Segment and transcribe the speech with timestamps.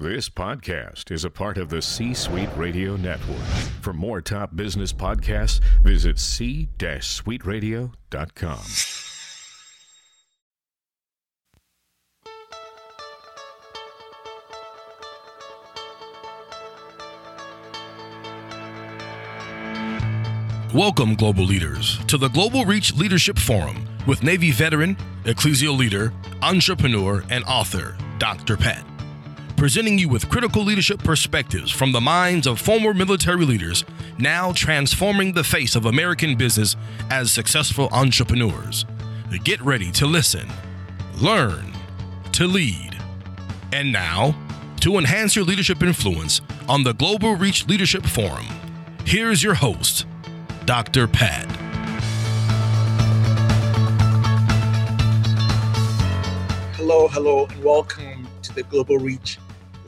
[0.00, 3.42] This podcast is a part of the C Suite Radio Network.
[3.80, 8.60] For more top business podcasts, visit c-suiteradio.com.
[20.72, 27.24] Welcome, global leaders, to the Global Reach Leadership Forum with Navy veteran, ecclesial leader, entrepreneur,
[27.30, 28.56] and author, Dr.
[28.56, 28.84] Pat.
[29.58, 33.84] Presenting you with critical leadership perspectives from the minds of former military leaders
[34.16, 36.76] now transforming the face of American business
[37.10, 38.86] as successful entrepreneurs.
[39.42, 40.48] Get ready to listen,
[41.20, 41.72] learn,
[42.34, 42.96] to lead.
[43.72, 44.36] And now,
[44.82, 48.46] to enhance your leadership influence on the Global Reach Leadership Forum,
[49.04, 50.06] here's your host,
[50.66, 51.08] Dr.
[51.08, 51.46] Pat.
[56.76, 59.36] Hello, hello, and welcome to the Global Reach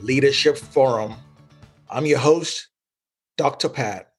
[0.01, 1.13] Leadership Forum.
[1.87, 2.69] I'm your host,
[3.37, 3.69] Dr.
[3.69, 4.13] Pat,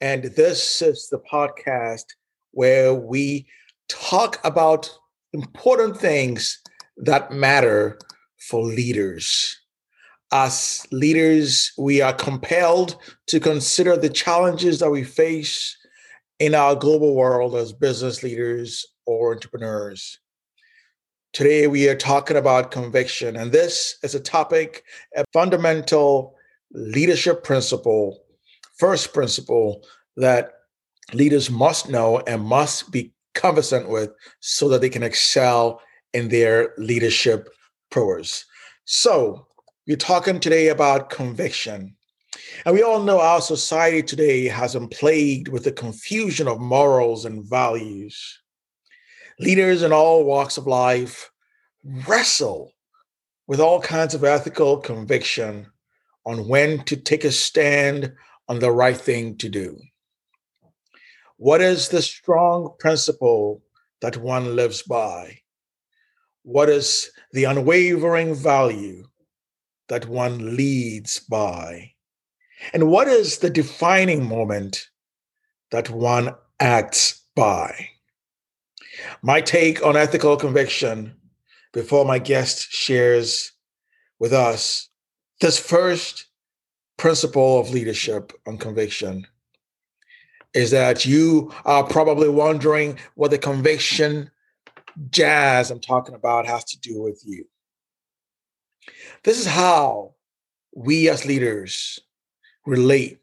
[0.00, 2.04] and this is the podcast
[2.52, 3.48] where we
[3.88, 4.88] talk about
[5.32, 6.60] important things
[6.98, 7.98] that matter
[8.48, 9.58] for leaders.
[10.30, 12.96] As leaders, we are compelled
[13.26, 15.76] to consider the challenges that we face
[16.38, 20.20] in our global world as business leaders or entrepreneurs.
[21.34, 24.82] Today, we are talking about conviction, and this is a topic,
[25.14, 26.34] a fundamental
[26.72, 28.24] leadership principle,
[28.78, 29.84] first principle
[30.16, 30.52] that
[31.12, 35.82] leaders must know and must be conversant with so that they can excel
[36.14, 37.50] in their leadership
[37.90, 38.46] prowess.
[38.86, 39.46] So,
[39.86, 41.94] we're talking today about conviction.
[42.64, 47.26] And we all know our society today has been plagued with the confusion of morals
[47.26, 48.40] and values.
[49.40, 51.30] Leaders in all walks of life
[51.84, 52.72] wrestle
[53.46, 55.66] with all kinds of ethical conviction
[56.26, 58.12] on when to take a stand
[58.48, 59.78] on the right thing to do.
[61.36, 63.62] What is the strong principle
[64.00, 65.38] that one lives by?
[66.42, 69.04] What is the unwavering value
[69.88, 71.92] that one leads by?
[72.72, 74.88] And what is the defining moment
[75.70, 77.90] that one acts by?
[79.22, 81.14] My take on ethical conviction
[81.72, 83.52] before my guest shares
[84.18, 84.88] with us
[85.40, 86.26] this first
[86.96, 89.26] principle of leadership on conviction
[90.54, 94.30] is that you are probably wondering what the conviction
[95.10, 97.44] jazz I'm talking about has to do with you.
[99.22, 100.14] This is how
[100.74, 102.00] we as leaders
[102.66, 103.20] relate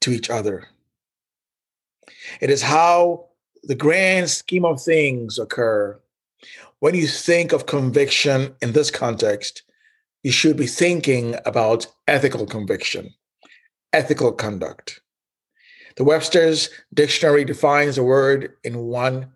[0.00, 0.68] to each other.
[2.40, 3.28] It is how
[3.66, 5.98] the grand scheme of things occur.
[6.80, 9.62] When you think of conviction in this context,
[10.22, 13.14] you should be thinking about ethical conviction,
[13.92, 15.00] ethical conduct.
[15.96, 19.32] The Webster's dictionary defines the word in one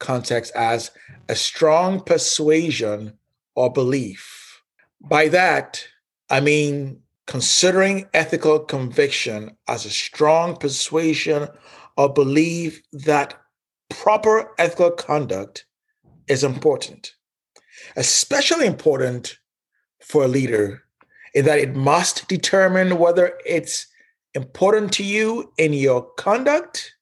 [0.00, 0.90] context as
[1.28, 3.16] a strong persuasion
[3.54, 4.62] or belief.
[5.00, 5.86] By that,
[6.28, 11.48] I mean considering ethical conviction as a strong persuasion
[11.96, 13.40] or belief that
[13.90, 15.66] proper ethical conduct
[16.28, 17.12] is important,
[17.96, 19.38] especially important
[20.00, 20.82] for a leader,
[21.34, 23.86] in that it must determine whether it's
[24.34, 26.94] important to you in your conduct,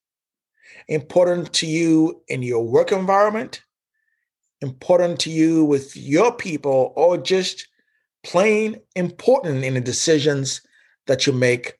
[0.87, 3.61] important to you in your work environment,
[4.61, 7.67] important to you with your people, or just
[8.23, 10.61] plain important in the decisions
[11.07, 11.73] that you make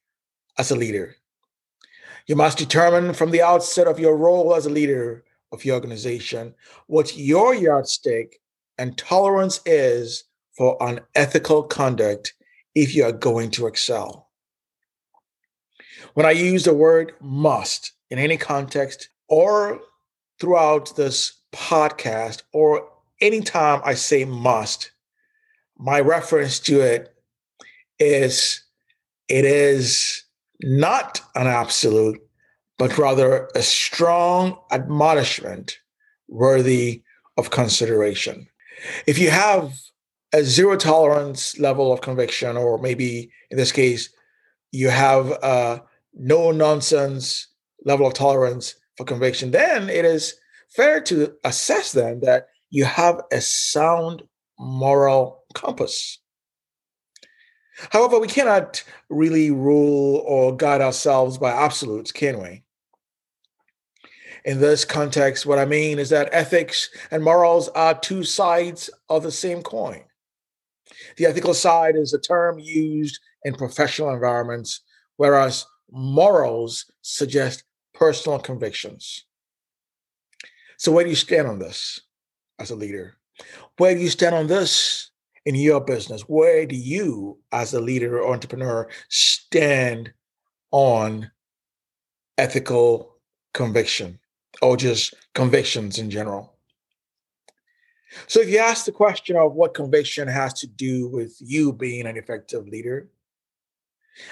[0.58, 1.16] as a leader.
[2.28, 6.56] You must determine from the outset of your role as a leader of your organization
[6.88, 8.42] what your yardstick
[8.78, 10.24] and tolerance is
[10.58, 12.34] for unethical conduct
[12.76, 14.30] if you are going to excel.
[16.14, 19.82] When I use the word must in any context or
[20.40, 22.88] throughout this podcast or
[23.22, 24.92] anytime I say must,
[25.78, 27.14] my reference to it
[28.00, 28.62] is
[29.28, 30.23] it is
[30.64, 32.20] not an absolute,
[32.78, 35.78] but rather a strong admonishment
[36.28, 37.04] worthy
[37.38, 38.48] of consideration.
[39.06, 39.74] If you have
[40.34, 44.10] a zero tolerance level of conviction, or maybe in this case,
[44.72, 45.84] you have a
[46.14, 47.48] no nonsense
[47.86, 50.36] level of tolerance for conviction, then it is
[50.76, 54.24] fair to assess then that you have a sound
[54.60, 56.20] moral compass.
[57.90, 62.64] However, we cannot really rule or guide ourselves by absolutes, can we?
[64.46, 69.24] In this context, what I mean is that ethics and morals are two sides of
[69.24, 70.04] the same coin.
[71.18, 74.82] The ethical side is a term used in professional environments,
[75.18, 77.64] whereas morals suggest
[77.94, 79.26] personal convictions.
[80.78, 82.02] So, where do you stand on this
[82.60, 83.16] as a leader?
[83.78, 85.12] Where do you stand on this
[85.46, 86.22] in your business?
[86.22, 90.14] Where do you, as a leader or entrepreneur, stand
[90.72, 91.32] on
[92.38, 93.18] ethical
[93.54, 94.20] conviction
[94.62, 96.54] or just convictions in general?
[98.28, 102.06] So, if you ask the question of what conviction has to do with you being
[102.06, 103.10] an effective leader,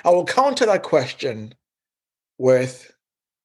[0.06, 1.56] I will counter that question
[2.38, 2.94] with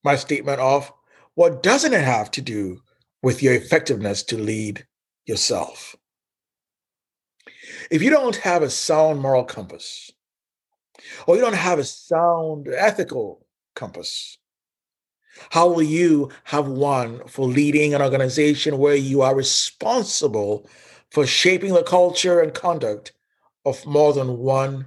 [0.05, 0.93] my statement of
[1.35, 2.81] what doesn't it have to do
[3.23, 4.87] with your effectiveness to lead
[5.27, 5.97] yourself?
[7.91, 10.11] If you don't have a sound moral compass,
[11.27, 14.39] or you don't have a sound ethical compass,
[15.51, 20.69] how will you have one for leading an organization where you are responsible
[21.11, 23.13] for shaping the culture and conduct
[23.65, 24.87] of more than one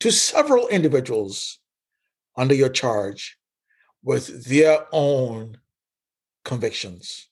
[0.00, 1.58] to several individuals
[2.36, 3.38] under your charge
[4.02, 5.58] with their own
[6.44, 7.28] convictions?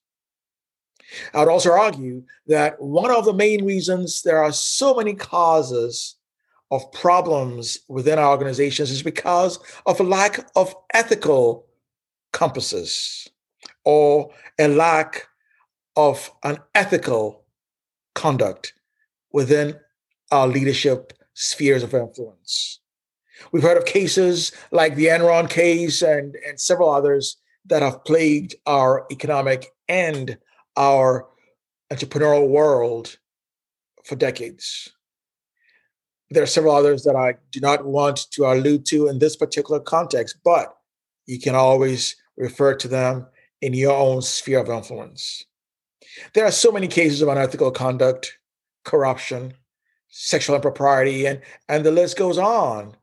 [1.33, 6.17] I would also argue that one of the main reasons there are so many causes
[6.71, 11.67] of problems within our organizations is because of a lack of ethical
[12.33, 13.29] compasses
[13.85, 15.29] or a lack
[15.97, 17.45] of an ethical
[18.15, 18.75] conduct
[19.33, 19.77] within
[20.31, 22.81] our leadership spheres of influence.
[23.53, 27.37] We've heard of cases like the Enron case and, and several others
[27.67, 30.39] that have plagued our economic and
[30.77, 31.29] our
[31.93, 33.19] entrepreneurial world
[34.05, 34.91] for decades.
[36.31, 39.81] There are several others that I do not want to allude to in this particular
[39.81, 40.75] context, but
[41.27, 43.27] you can always refer to them
[43.61, 45.45] in your own sphere of influence.
[46.33, 48.39] There are so many cases of unethical conduct,
[48.85, 49.55] corruption,
[50.09, 52.97] sexual impropriety, and, and the list goes on.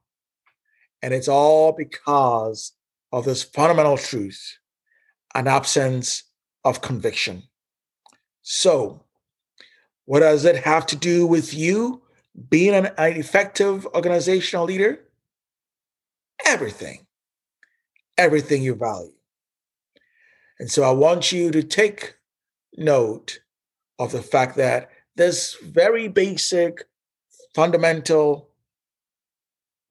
[1.01, 2.73] And it's all because
[3.11, 4.57] of this fundamental truth
[5.33, 6.23] an absence
[6.65, 7.43] of conviction.
[8.41, 9.03] So,
[10.05, 12.01] what does it have to do with you
[12.49, 14.99] being an, an effective organizational leader?
[16.45, 17.05] Everything.
[18.17, 19.13] Everything you value.
[20.59, 22.15] And so I want you to take
[22.77, 23.39] note
[23.99, 26.83] of the fact that this very basic,
[27.53, 28.49] fundamental,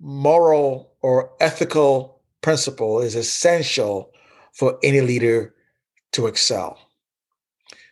[0.01, 4.13] moral, or ethical principle is essential
[4.53, 5.55] for any leader
[6.13, 6.79] to excel.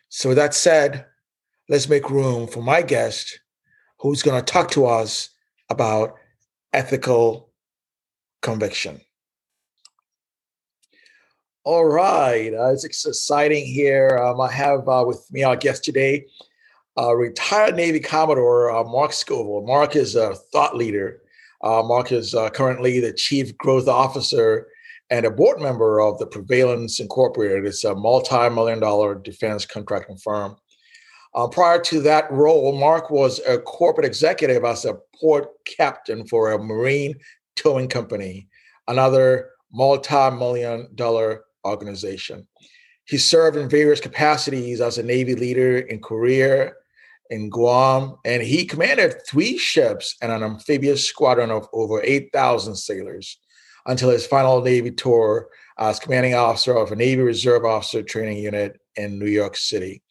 [0.09, 1.07] So, with that said,
[1.69, 3.41] let's make room for my guest
[3.99, 5.31] who's going to talk to us
[5.69, 6.15] about
[6.73, 7.51] ethical
[8.41, 9.01] conviction.
[11.65, 14.17] All right, uh, it's exciting here.
[14.17, 16.27] Um, I have uh, with me our guest today,
[16.97, 19.67] uh, retired Navy Commodore uh, Mark Scovel.
[19.67, 21.21] Mark is a thought leader.
[21.63, 24.69] Uh, Mark is uh, currently the Chief Growth Officer
[25.11, 27.65] and a board member of the Prevailance Incorporated.
[27.65, 30.57] It's a multi-million dollar defense contracting firm.
[31.35, 36.53] Uh, prior to that role, Mark was a corporate executive as a port captain for
[36.53, 37.15] a marine
[37.57, 38.49] towing company,
[38.87, 42.47] another multi-million dollar organization.
[43.05, 46.73] He served in various capacities as a Navy leader in Korea,
[47.31, 53.39] in Guam, and he commanded three ships and an amphibious squadron of over 8,000 sailors
[53.87, 58.81] until his final Navy tour as commanding officer of a Navy Reserve Officer Training Unit
[58.97, 60.03] in New York City.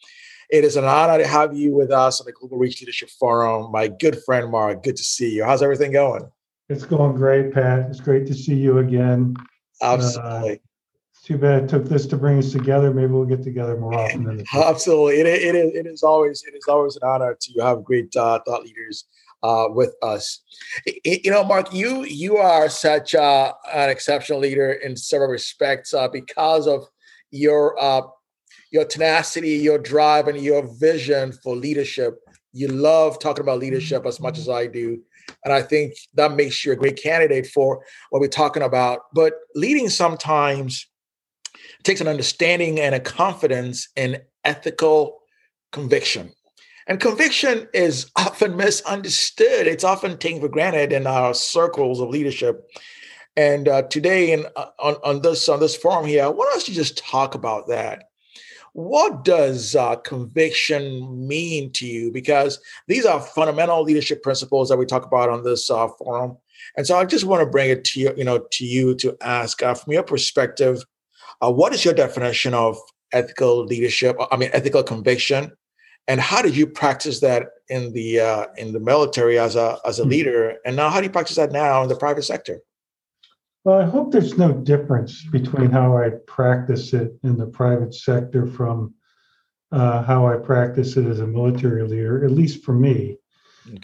[0.50, 3.72] It is an honor to have you with us on the Global Reach Leadership Forum.
[3.72, 5.44] My good friend Mark, good to see you.
[5.44, 6.30] How's everything going?
[6.70, 7.90] It's going great, Pat.
[7.90, 9.36] It's great to see you again.
[9.82, 10.52] Absolutely.
[10.52, 10.56] Uh,
[11.24, 12.94] too bad it took this to bring us together.
[12.94, 14.46] Maybe we'll get together more often.
[14.54, 15.76] Absolutely, it, it is.
[15.76, 16.42] It is always.
[16.48, 19.06] It is always an honor to have great uh, thought leaders
[19.44, 20.42] uh, with us.
[21.04, 26.08] You know, Mark, you you are such uh, an exceptional leader in several respects uh,
[26.08, 26.86] because of
[27.32, 28.02] your uh,
[28.72, 32.20] your tenacity, your drive, and your vision for leadership.
[32.54, 35.00] You love talking about leadership as much as I do.
[35.44, 39.02] And I think that makes you a great candidate for what we're talking about.
[39.14, 40.88] But leading sometimes
[41.84, 45.20] takes an understanding and a confidence in ethical
[45.72, 46.32] conviction.
[46.88, 49.68] And conviction is often misunderstood.
[49.68, 52.72] It's often taken for granted in our circles of leadership.
[53.36, 56.64] And uh, today, in uh, on, on this on this forum here, I want us
[56.64, 58.06] to just talk about that.
[58.74, 62.12] What does uh, conviction mean to you?
[62.12, 66.38] Because these are fundamental leadership principles that we talk about on this uh, forum.
[66.78, 69.18] And so I just want to bring it to you, you know, to you to
[69.22, 70.84] ask uh, from your perspective,
[71.42, 72.78] what is your definition of
[73.12, 74.16] ethical leadership?
[74.32, 75.52] I mean, ethical conviction,
[76.08, 80.00] and how did you practice that in the uh, in the military as a as
[80.00, 80.10] a Hmm.
[80.10, 82.60] leader and now how do you practice that now in the private sector
[83.66, 88.46] Well, I hope there's no difference between how I practice it in the private sector
[88.46, 88.94] from
[89.74, 93.18] uh, how I practice it as a military leader, at least for me.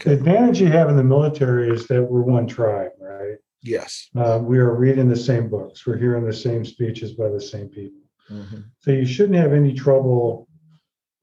[0.04, 3.36] The advantage you have in the military is that we're one tribe, right?
[3.74, 7.40] yes Uh, we are reading the same books, we're hearing the same speeches by the
[7.52, 8.00] same people.
[8.30, 8.60] Mhm.
[8.82, 10.48] So you shouldn't have any trouble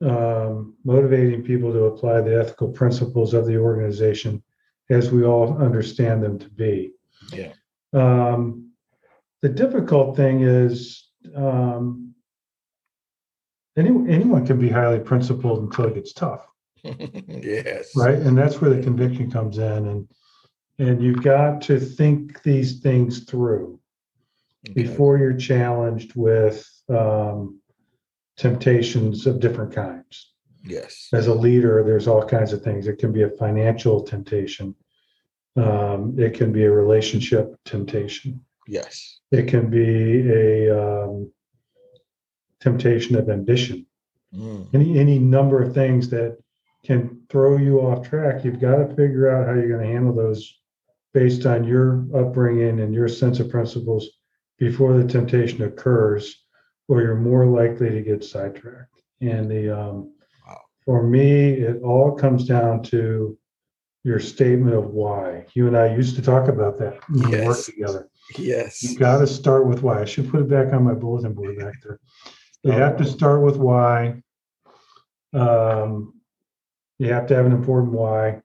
[0.02, 4.44] um, motivating people to apply the ethical principles of the organization
[4.90, 6.92] as we all understand them to be.
[7.32, 7.54] Yeah.
[7.94, 8.72] Um,
[9.42, 12.14] the difficult thing is um,
[13.78, 16.46] any, anyone can be highly principled until it gets tough,
[16.84, 18.16] yes right?
[18.18, 20.10] And that's where the conviction comes in, and
[20.78, 23.80] and you've got to think these things through
[24.70, 24.84] Okay.
[24.84, 27.60] before you're challenged with um,
[28.42, 30.34] temptations of different kinds.
[30.64, 32.88] yes As a leader, there's all kinds of things.
[32.88, 34.76] It can be a financial temptation.
[35.56, 38.44] Um, it can be a relationship temptation.
[38.68, 41.32] yes It can be a um,
[42.60, 43.86] temptation of ambition.
[44.34, 44.74] Mm.
[44.74, 46.38] Any any number of things that
[46.84, 48.44] can throw you off track.
[48.44, 50.42] You've got to figure out how you're going to handle those
[51.14, 54.08] based on your upbringing and your sense of principles
[54.58, 56.44] before the temptation occurs,
[56.92, 59.02] or you're more likely to get sidetracked.
[59.22, 60.14] And the um,
[60.46, 60.58] Wow.
[60.84, 63.38] for me, it all comes down to
[64.04, 65.46] your statement of why.
[65.54, 68.10] You and I used to talk about that when we worked together.
[68.38, 70.02] yes You got to start with why.
[70.02, 72.00] I should put it back on my bulletin board back there.
[72.64, 74.22] You have to start with why.
[75.34, 76.16] Um,
[77.00, 78.42] you have to have an important why.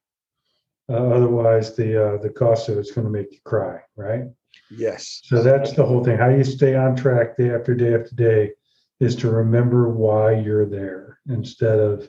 [0.89, 4.25] Uh, otherwise, the uh, the cost of it's going to make you cry, right?
[4.71, 6.19] Yes So that's the whole thing.
[6.19, 8.53] How you stay on track day after day after day
[9.01, 12.09] is to remember why you're there instead of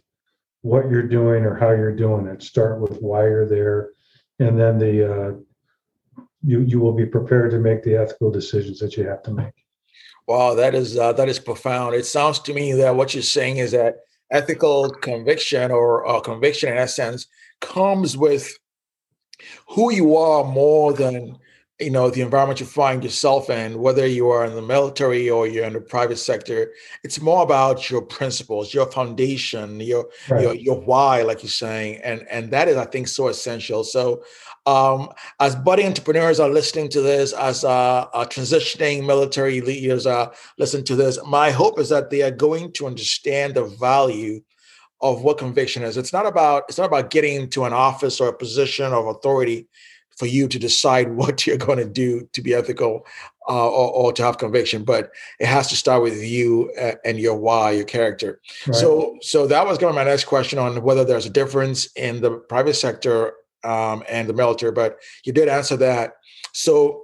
[0.62, 2.42] what you're doing or how you're doing it.
[2.44, 3.92] Start with why you're there,
[4.39, 5.32] and then the uh,
[6.44, 9.54] you you will be prepared to make the ethical decisions that you have to make.
[10.27, 11.96] Wow, that is uh, that is profound.
[11.96, 13.98] It sounds to me that what you're saying is that
[14.32, 17.27] ethical conviction or uh, conviction, in essence,
[17.62, 18.51] comes with
[19.70, 21.38] who you are more than
[21.79, 23.79] you know the environment you find yourself in.
[23.79, 26.72] Whether you are in the military or you're in the private sector,
[27.03, 32.25] it's more about your principles, your foundation, your your your why, like you're saying, and
[32.31, 33.84] and that is, I think, so essential.
[33.84, 34.24] So,
[34.65, 40.34] um, as budding entrepreneurs are listening to this, as uh, uh, transitioning military leaders are
[40.57, 44.41] listening to this, my hope is that they are going to understand the value
[45.01, 45.96] of what conviction is.
[45.96, 49.67] It's not about it's not about getting to an office or a position of authority
[50.17, 53.05] for you to decide what you're going to do to be ethical
[53.50, 56.69] uh, or, or, to have conviction, but it has to start with you
[57.05, 58.41] and your why, your character.
[58.65, 58.75] Right.
[58.75, 61.88] So, so that was going to be my next question on whether there's a difference
[61.93, 66.15] in the private sector um, and the military, but you did answer that.
[66.53, 67.03] So,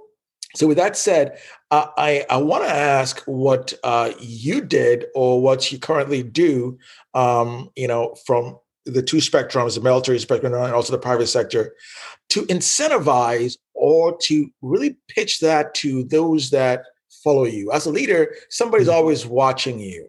[0.54, 1.38] so with that said,
[1.70, 6.78] uh, I I want to ask what uh, you did or what you currently do.
[7.12, 11.74] Um, you know, from the two spectrums, the military spectrum and also the private sector,
[12.30, 16.84] to incentivize or to really pitch that to those that
[17.22, 17.72] follow you.
[17.72, 18.96] As a leader, somebody's mm-hmm.
[18.96, 20.08] always watching you.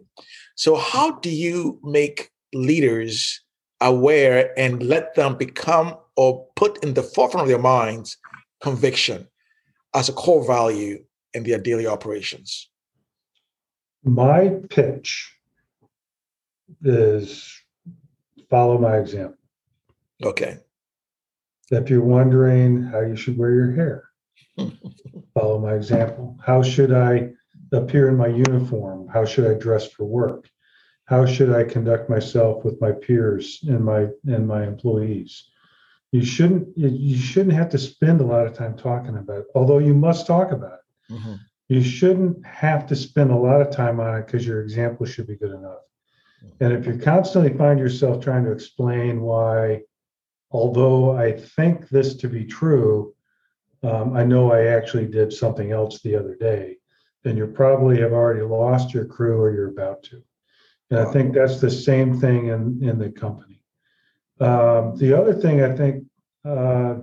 [0.56, 3.42] So, how do you make leaders
[3.82, 8.18] aware and let them become or put in the forefront of their minds
[8.62, 9.28] conviction
[9.94, 11.04] as a core value
[11.34, 12.70] in their daily operations?
[14.04, 15.34] My pitch
[16.84, 17.65] is
[18.50, 19.38] follow my example.
[20.24, 20.60] Okay.
[21.72, 24.10] If you're wondering how you should wear your hair,
[25.34, 26.38] follow my example.
[26.44, 27.32] How should I
[27.72, 29.08] appear in my uniform?
[29.08, 30.50] How should I dress for work?
[31.06, 35.50] How should I conduct myself with my peers and my and my employees?
[36.12, 39.80] You shouldn't you shouldn't have to spend a lot of time talking about it, although
[39.80, 41.14] you must talk about it.
[41.14, 41.34] Mm-hmm.
[41.68, 45.28] You shouldn't have to spend a lot of time on it because your example should
[45.28, 45.80] be good enough.
[46.60, 49.82] And if you constantly find yourself trying to explain why,
[50.52, 53.14] although I think this to be true,
[53.84, 56.78] um, I know I actually did something else the other day,
[57.24, 60.24] then you probably have already lost your crew or you're about to.
[60.90, 63.62] And I think that's the same thing in, in the company.
[64.40, 66.06] Um, the other thing I think
[66.46, 66.96] uh,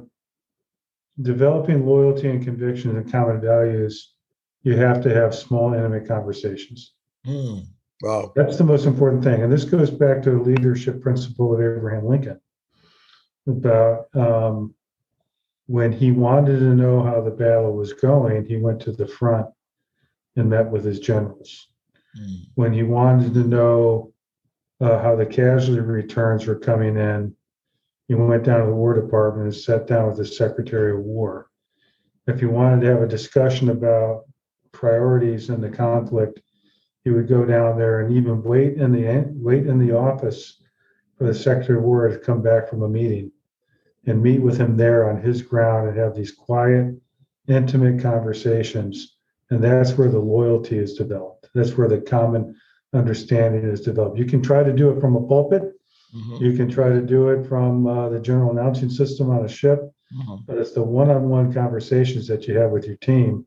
[1.21, 4.15] developing loyalty and conviction and common values,
[4.63, 6.95] you have to have small, intimate conversations.
[7.27, 7.67] Mm.
[8.03, 8.33] Wow.
[8.35, 9.43] That's the most important thing.
[9.43, 12.41] And this goes back to the leadership principle of Abraham Lincoln
[13.47, 14.75] about um,
[15.67, 19.47] when he wanted to know how the battle was going, he went to the front
[20.37, 21.69] and met with his generals.
[22.19, 22.47] Mm.
[22.57, 24.13] When he wanted to know
[24.81, 27.35] uh, how the casualty returns were coming in.
[28.09, 31.49] he went down to the War Department and sat down with the Secretary of War.
[32.27, 34.25] If he wanted to have a discussion about
[34.73, 36.41] priorities in the conflict,
[37.05, 40.61] you would go down there and even wait in the wait in the office
[41.19, 43.31] for the Secretary of War to come back from a meeting
[44.07, 46.95] and meet with him there on his ground and have these quiet,
[47.49, 49.17] intimate conversations.
[49.51, 51.49] And that's where the loyalty is developed.
[51.55, 52.57] That's where the common
[52.95, 54.19] understanding is developed.
[54.19, 55.63] You can try to do it from a pulpit.
[56.15, 56.45] Mm-hmm.
[56.45, 59.81] You can try to do it from uh, the general announcing system on a ship,
[60.15, 60.37] mm-hmm.
[60.47, 63.47] but it's the one-on-one conversations that you have with your team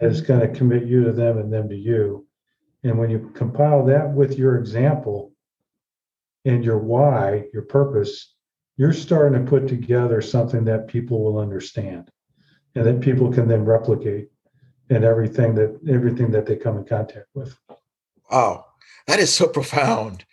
[0.00, 2.27] that is going to commit you to them and them to you.
[2.84, 5.32] And when you compile that with your example
[6.44, 8.34] and your why, your purpose,
[8.76, 12.10] you're starting to put together something that people will understand
[12.74, 14.28] and that people can then replicate
[14.90, 17.58] in everything that everything that they come in contact with.
[18.30, 18.66] Wow.
[19.06, 20.24] That is so profound.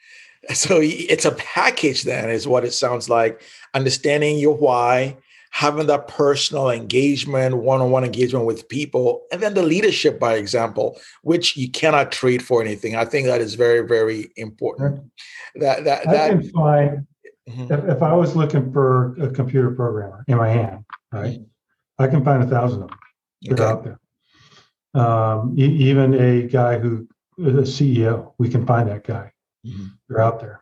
[0.53, 3.41] So it's a package, then, is what it sounds like.
[3.73, 5.17] Understanding your why,
[5.55, 10.33] having that personal engagement, one on one engagement with people, and then the leadership by
[10.35, 12.97] example, which you cannot trade for anything.
[12.97, 15.09] I think that is very, very important.
[15.55, 17.07] That, that, that, I can find,
[17.49, 17.71] mm-hmm.
[17.71, 20.83] if, if, I was looking for a computer programmer in my hand,
[21.13, 22.03] right, mm-hmm.
[22.03, 22.99] I can find a thousand of them.
[23.43, 23.63] They're okay.
[23.63, 25.01] out there.
[25.01, 27.07] Um, e- even a guy who
[27.37, 28.33] a CEO.
[28.37, 29.31] We can find that guy.
[29.65, 29.85] Mm-hmm.
[30.09, 30.61] They're out there.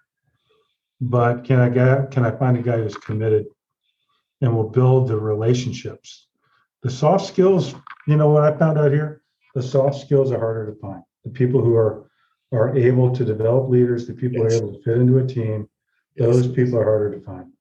[1.02, 3.48] But can I get can I find a guy who's committed
[4.44, 6.28] and will build the relationships?
[6.84, 7.74] The soft skills,
[8.08, 9.24] you know what I found out here?
[9.56, 11.02] The soft skills are harder to find.
[11.24, 12.10] The people who are
[12.52, 14.54] are able to develop leaders, the people yes.
[14.54, 15.68] who are able to fit into a team,
[16.18, 16.56] those yes.
[16.56, 17.52] people are harder to find.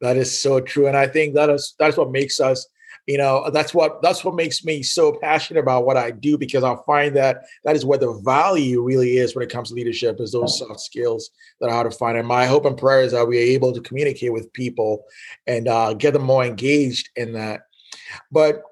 [0.00, 0.88] That is so true.
[0.88, 2.66] And I think that is that's what makes us
[3.06, 6.62] you know that's what that's what makes me so passionate about what i do because
[6.62, 10.20] i find that that is where the value really is when it comes to leadership
[10.20, 11.30] is those soft skills
[11.60, 12.18] that are hard to find.
[12.18, 15.04] And my hope and prayer is that we're able to communicate with people
[15.46, 17.62] and uh, get them more engaged in that.
[18.30, 18.62] But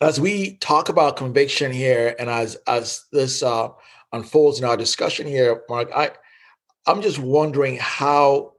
[0.00, 3.68] as we talk about conviction here and as as this uh,
[4.12, 6.10] unfolds in our discussion here mark i
[6.86, 8.52] i'm just wondering how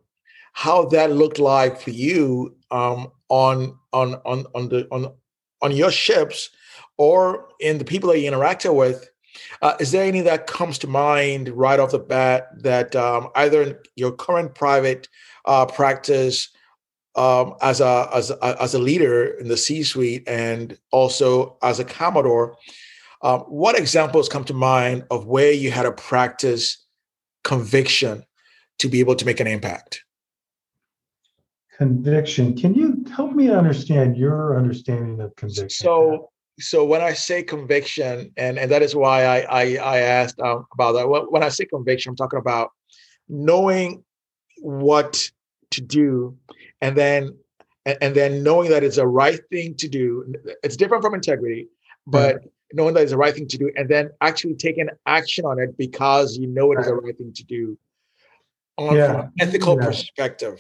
[0.54, 5.12] how that looked like for you um, on on on on the on
[5.64, 6.52] on your ships
[6.98, 9.10] or in the people that you interacted with
[9.64, 13.64] uh, is there any that comes to mind right off the bat that um, either
[13.64, 15.08] in your current private
[15.46, 16.50] uh, practice
[17.16, 21.86] um, as a as a, as a leader in the C-suite and also as a
[21.86, 22.56] commodore,
[23.24, 26.86] um, what examples come to mind of where you had to practice
[27.44, 28.24] conviction
[28.78, 30.03] to be able to make an impact?
[31.78, 32.56] Conviction.
[32.56, 35.70] Can you help me understand your understanding of conviction?
[35.70, 40.40] So, so when I say conviction, and and that is why I I, I asked
[40.40, 41.08] um, about that.
[41.32, 42.72] When I say conviction, I'm talking about
[43.28, 44.04] knowing
[44.60, 45.30] what
[45.72, 46.38] to do,
[46.82, 47.36] and then
[47.86, 50.34] and then knowing that it's a right thing to do.
[50.64, 51.68] It's different from integrity,
[52.08, 52.38] but.
[52.38, 52.48] Mm-hmm.
[52.76, 55.78] Knowing that it's the right thing to do, and then actually taking action on it
[55.78, 57.78] because you know it is the right thing to do,
[58.78, 59.26] on yeah.
[59.26, 59.86] an ethical yeah.
[59.86, 60.60] perspective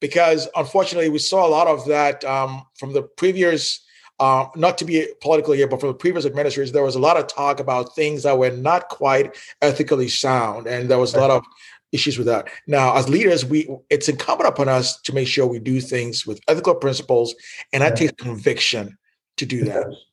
[0.00, 3.84] because unfortunately we saw a lot of that um, from the previous
[4.20, 7.16] uh, not to be political here, but from the previous administration, there was a lot
[7.16, 11.30] of talk about things that were not quite ethically sound, and there was a lot
[11.30, 11.44] of
[11.92, 12.48] issues with that.
[12.66, 16.40] Now, as leaders, we it's incumbent upon us to make sure we do things with
[16.48, 17.34] ethical principles,
[17.72, 18.98] and that takes conviction
[19.36, 19.84] to do it that.
[19.84, 20.04] Does.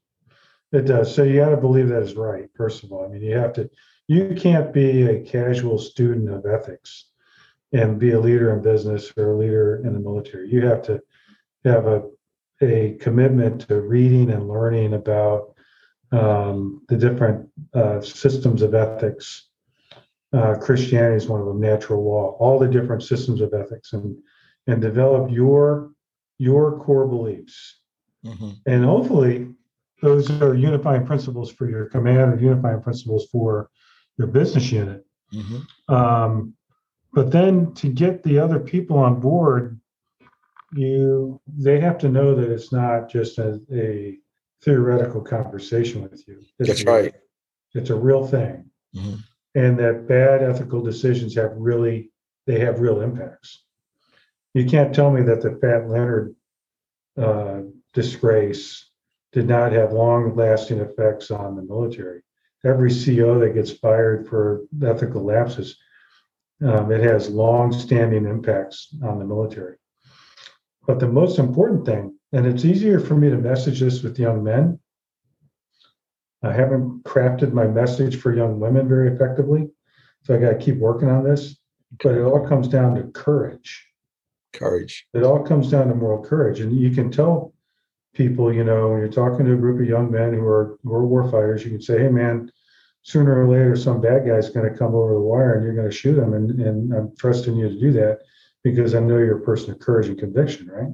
[0.72, 1.16] It does.
[1.16, 2.48] So you got to believe that is right.
[2.56, 3.70] First of all, I mean, you have to.
[4.08, 7.06] You can't be a casual student of ethics
[7.76, 10.50] and be a leader in business or a leader in the military.
[10.50, 11.02] You have to
[11.66, 12.04] have a,
[12.62, 15.56] a commitment to reading and learning about
[16.12, 19.50] um, the different uh, systems of ethics.
[20.32, 24.18] Uh, Christianity is one of them, natural law, all the different systems of ethics, and
[24.68, 25.92] and develop your
[26.38, 27.80] your core beliefs.
[28.26, 28.52] Mm-hmm.
[28.66, 29.54] And hopefully,
[30.02, 33.70] those are unifying principles for your command or unifying principles for
[34.18, 35.06] your business unit.
[35.34, 35.94] Mm-hmm.
[35.94, 36.54] Um,
[37.16, 39.80] but then to get the other people on board
[40.74, 44.18] you they have to know that it's not just a, a
[44.62, 46.42] theoretical conversation with you.
[46.60, 47.14] It's that's right.
[47.74, 48.70] It's a real thing.
[48.96, 49.16] Mm-hmm.
[49.56, 52.12] and that bad ethical decisions have really
[52.48, 53.64] they have real impacts.
[54.54, 56.34] You can't tell me that the fat leonard
[57.18, 58.90] uh, disgrace
[59.34, 62.22] did not have long lasting effects on the military.
[62.64, 65.78] Every co that gets fired for ethical lapses
[66.64, 69.76] um, it has long-standing impacts on the military.
[70.88, 74.44] But the most important thing, and it's easier for me to message this with young
[74.44, 74.80] men.
[76.44, 79.70] I haven't crafted my message for young women very effectively,
[80.24, 81.58] so I got to keep working on this.
[82.04, 83.88] but it all comes down to courage.
[84.54, 85.08] Courage.
[85.14, 86.60] It all comes down to moral courage.
[86.60, 87.54] And you can tell
[88.14, 90.94] people, you know, when you're talking to a group of young men who are who
[90.94, 92.52] are war fighters, you can say, hey man,
[93.06, 95.90] sooner or later some bad guy's going to come over the wire and you're going
[95.90, 96.34] to shoot him.
[96.34, 98.22] And, and I'm trusting you to do that
[98.64, 100.92] because I know you're a person of courage and conviction, right?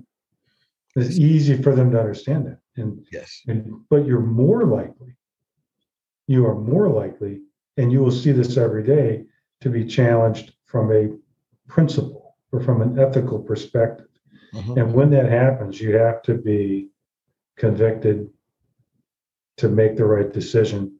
[0.98, 2.60] It's easy for them to understand that.
[2.76, 3.42] And, Yes.
[3.48, 5.16] and but you're more likely,
[6.28, 7.44] you are more likely,
[7.78, 9.24] and you will see this every day,
[9.62, 11.16] to be challenged from a
[11.70, 14.08] principle or from an ethical perspective.
[14.54, 14.82] Mhm.
[14.82, 16.90] And when that happens, you have to be
[17.56, 18.30] convicted
[19.58, 21.00] to make the right decision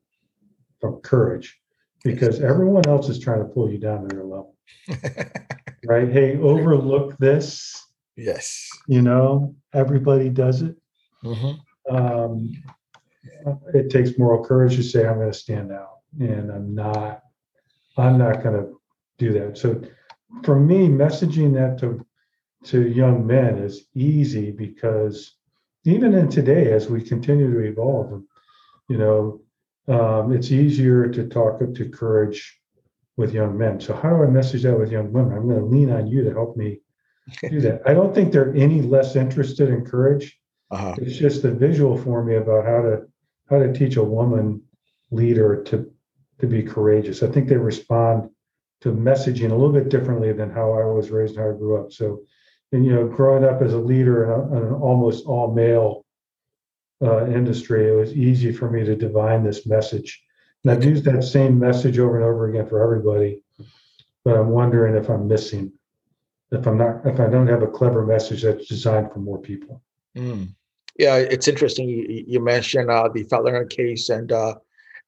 [0.82, 1.58] from courage
[2.04, 4.56] because everyone else is trying to pull you down to their level,
[5.86, 6.12] right?
[6.12, 8.68] Hey, overlook this, yes.
[8.88, 10.76] you know, everybody does it.
[11.24, 11.60] Mhm.
[11.90, 12.52] Um,
[13.74, 17.22] it takes moral courage to say, I'm going to stand out and I'm not,
[17.98, 18.80] I'm not going to
[19.18, 19.58] do that.
[19.58, 19.82] So
[20.44, 22.06] for me, messaging that to,
[22.66, 25.36] to young men is easy because
[25.84, 28.24] even in today, as we continue to evolve,
[28.90, 29.42] you know,
[29.92, 32.60] um, it's easier to talk to courage
[33.18, 33.80] with young men.
[33.80, 35.38] So how do I message that with young women?
[35.38, 36.80] I'm going to lean on you to help me
[37.50, 37.82] do that.
[37.86, 40.38] I don't think they're any less interested in courage.
[40.72, 40.96] Uh-huh.
[40.98, 43.02] It's just the visual for me about how to
[43.50, 44.62] how to teach a woman
[45.12, 45.92] leader to
[46.40, 47.22] to be courageous.
[47.22, 48.30] I think they respond
[48.82, 51.80] to messaging a little bit differently than how I was raised and how I grew
[51.80, 51.92] up.
[51.92, 52.22] So,
[52.72, 56.01] and you know, growing up as a leader in, a, in an almost all male
[57.02, 60.24] uh, industry, it was easy for me to divine this message.
[60.64, 63.42] And I've used that same message over and over again for everybody,
[64.24, 65.72] but I'm wondering if I'm missing,
[66.52, 69.82] if I'm not, if I don't have a clever message that's designed for more people.
[70.16, 70.50] Mm.
[71.00, 71.90] Yeah, it's interesting.
[71.90, 74.56] You, you- mentioned uh, the Felder case and uh,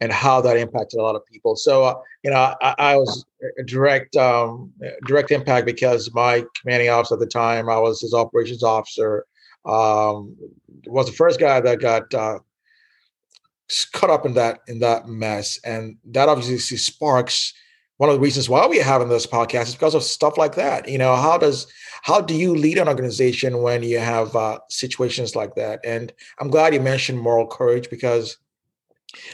[0.02, 1.56] and how that impacted a lot of people.
[1.56, 3.26] So uh, you know, I, I was
[3.60, 4.72] a direct um,
[5.06, 9.26] direct impact because my commanding officer at the time, I was his operations officer,
[9.66, 10.36] um,
[10.88, 12.40] was the first guy that got uh,
[13.94, 17.54] caught up in that in that mess, and that obviously sparks.
[17.98, 20.90] One of the reasons why we're having this podcast is because of stuff like that.
[20.90, 21.68] You know, how does
[22.02, 25.80] how do you lead an organization when you have uh, situations like that?
[25.86, 28.38] And I'm glad you mentioned moral courage because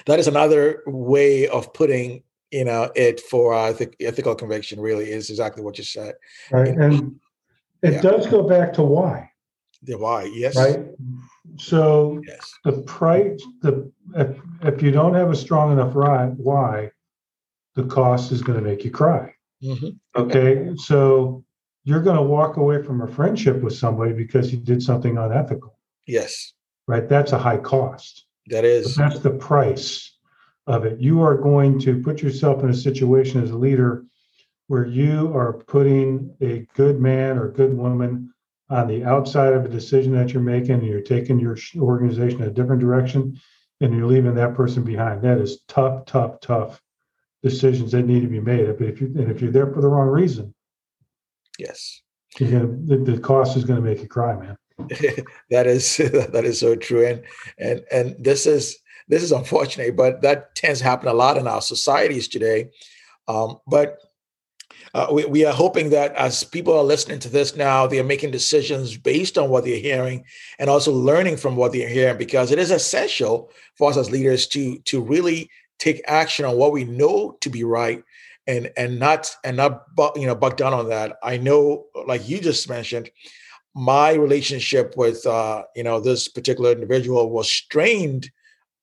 [0.05, 4.79] that is another way of putting you know it for uh, the ethical conviction.
[4.79, 6.15] Really is exactly what you said.
[6.51, 6.67] Right.
[6.77, 7.19] And
[7.81, 8.01] it Yeah.
[8.01, 9.28] does go back to why,
[9.83, 10.23] The why?
[10.33, 10.55] Yes.
[10.55, 10.79] right?
[11.57, 12.53] So Yes.
[12.65, 16.91] the price, the if, if you don't have a strong enough why, why,
[17.75, 19.33] the cost is going to make you cry.
[19.63, 19.97] Mhm.
[20.15, 20.73] Okay.
[20.77, 21.43] So
[21.85, 25.77] you're going to walk away from a friendship with somebody because you did something unethical,
[26.07, 26.53] Yes.
[26.87, 27.07] right?
[27.07, 28.25] That's a high cost.
[28.47, 28.95] That But is.
[28.95, 30.17] that's the price
[30.67, 30.99] of it.
[30.99, 34.05] You are going to put yourself in a situation as a leader
[34.67, 38.33] where you are putting a good man or good woman
[38.69, 42.49] on the outside of a decision that you're making, and you're taking your organization a
[42.49, 43.39] different direction,
[43.81, 45.21] and you're leaving that person behind.
[45.21, 46.81] That is tough, tough, tough
[47.41, 48.77] decisions that need to be made.
[48.77, 50.53] But if you and if you're there for the wrong reason,
[51.57, 52.01] Yes.
[52.37, 54.57] you're gonna the, the cost is gonna make you cry, man.
[55.49, 57.21] that is that is so true and
[57.57, 58.77] and and this is
[59.09, 62.69] this is unfortunate but that tends to happen a lot in our societies today
[63.27, 63.97] um, but
[64.93, 68.03] uh, we, we are hoping that as people are listening to this now they are
[68.03, 70.23] making decisions based on what they're hearing
[70.57, 74.47] and also learning from what they're hearing because it is essential for us as leaders
[74.47, 78.03] to to really take action on what we know to be right
[78.49, 79.83] and and not and not
[80.15, 81.17] you know buck down on that.
[81.23, 83.09] I know like you just mentioned
[83.75, 88.29] my relationship with uh, you know this particular individual was strained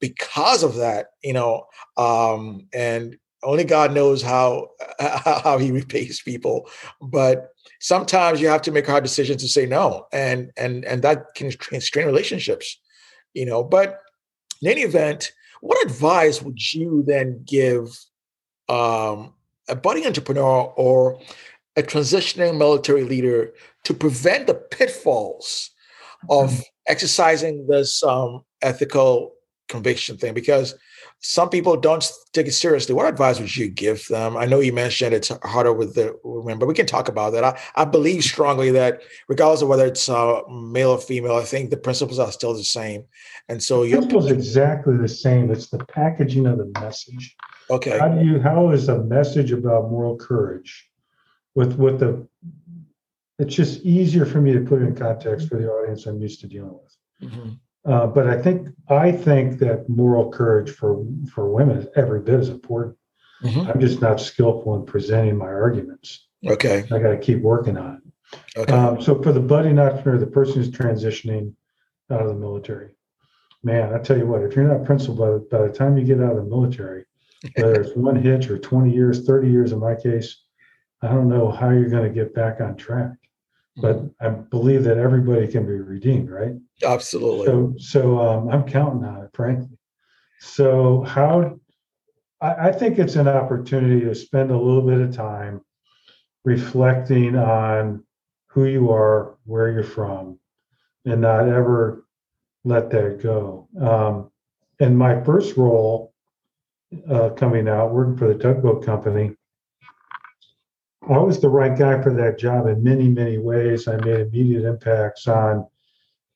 [0.01, 4.69] because of that you know um, and only god knows how
[5.01, 6.69] how he repays people
[7.01, 11.27] but sometimes you have to make hard decisions to say no and and and that
[11.35, 12.81] can strain relationships
[13.35, 14.01] you know but
[14.63, 17.89] in any event what advice would you then give
[18.69, 19.35] um,
[19.69, 21.21] a budding entrepreneur or
[21.77, 23.53] a transitioning military leader
[23.85, 25.71] to prevent the pitfalls
[26.31, 29.33] of exercising this um, ethical
[29.69, 30.35] conviction thing?
[30.35, 30.75] Because
[31.21, 32.95] some people don't take it seriously.
[32.95, 34.37] What advice would you give them?
[34.37, 37.43] I know you mentioned it's harder with the women, but we can talk about that.
[37.43, 41.71] I, I believe strongly that regardless of whether it's uh, male or female, I think
[41.71, 43.05] the principles are still the same.
[43.49, 45.51] And so The you're principle's exactly the same.
[45.51, 47.35] It's the packaging of the message.
[47.71, 47.99] okay.
[47.99, 50.89] How do you, how is a message about moral courage
[51.55, 52.27] with, with the,
[53.39, 56.41] it's just easier for me to put it in context for the audience I'm used
[56.43, 57.31] to dealing with.
[57.33, 57.59] Mhm.
[57.87, 62.41] Uh, but I think, I think that moral courage for, for women is every bit
[62.41, 62.97] as important.
[63.43, 63.69] Mhm.
[63.73, 66.27] I'm just not skillful in presenting my arguments.
[66.47, 66.85] Okay.
[66.91, 68.59] I got to keep working on it.
[68.59, 68.73] Okay.
[68.73, 71.53] Um, so for the budding entrepreneur, the person who's transitioning
[72.11, 72.97] out of the military,
[73.63, 76.21] man, I tell you what, if you're not principled by, by the time you get
[76.21, 77.05] out of the military,
[77.57, 80.43] whether it's one hitch or 20 years, 30 years in my case,
[81.03, 83.13] I don't know how you're going to get back on track.
[83.77, 86.55] But I believe that everybody can be redeemed, right?
[86.83, 87.47] Absolutely.
[87.47, 89.77] So, so um, I'm counting on it, frankly.
[90.41, 91.59] So, how
[92.41, 95.61] I, I think it's an opportunity to spend a little bit of time
[96.45, 98.05] reflecting on
[98.49, 100.39] who you are, where you're from,
[101.05, 102.07] and not ever
[102.65, 103.69] let that go.
[103.81, 104.31] Um,
[104.81, 106.15] and my first role
[107.11, 109.37] uh, coming out, working for the tugboat company,
[111.09, 113.87] I was the right guy for that job in many, many ways.
[113.87, 115.67] I made immediate impacts on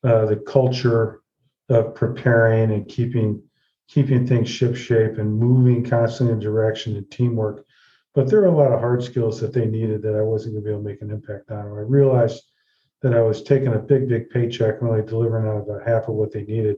[0.04, 1.22] uh, the culture
[1.68, 3.42] of preparing and keeping
[3.88, 7.66] keeping things ship shape and moving constantly in direction and teamwork.
[8.14, 10.62] But there are a lot of hard skills that they needed that I wasn't going
[10.62, 11.58] to be able to make an impact on.
[11.58, 12.40] I realized
[13.02, 16.14] that I was taking a big, big paycheck and only delivering on about half of
[16.14, 16.76] what they needed.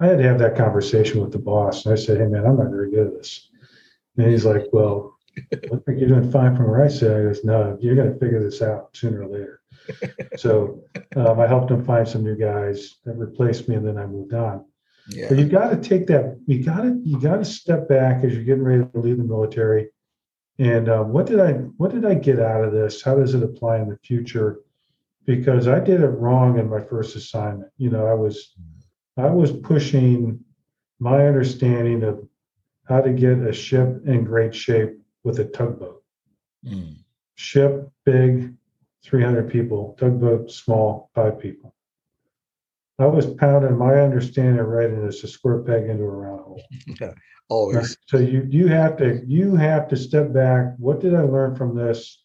[0.00, 1.86] I had to have that conversation with the boss.
[1.86, 3.48] And I said, Hey man, I'm not very good at this.
[4.18, 5.16] And he's like, Well,
[5.86, 7.10] you're doing fine from where I sit.
[7.10, 9.60] I goes, No, you're gonna figure this out sooner or later.
[10.36, 10.82] so
[11.16, 14.34] um, I helped him find some new guys that replaced me and then I moved
[14.34, 14.64] on.
[15.08, 15.28] yeah.
[15.28, 16.38] But you got to take that.
[16.46, 19.24] You got to you got to step back as you're getting ready to leave the
[19.24, 19.88] military.
[20.58, 23.02] And uh, what did I what did I get out of this?
[23.02, 24.60] How does it apply in the future?
[25.24, 27.70] Because I did it wrong in my first assignment.
[27.76, 28.54] You know, I was
[29.16, 30.40] I was pushing
[30.98, 32.26] my understanding of
[32.84, 36.02] how to get a ship in great shape with a tugboat.
[36.66, 36.96] Mm.
[37.36, 38.54] Ship big,
[39.04, 39.96] 300 people.
[39.98, 41.74] Tugboat small, five people.
[42.98, 46.62] I was pounding my understanding right into a square peg into a round hole.
[47.00, 47.14] Right?
[47.48, 47.96] Always.
[48.06, 50.74] So you you have to you have to step back.
[50.78, 52.22] What did I learn from this?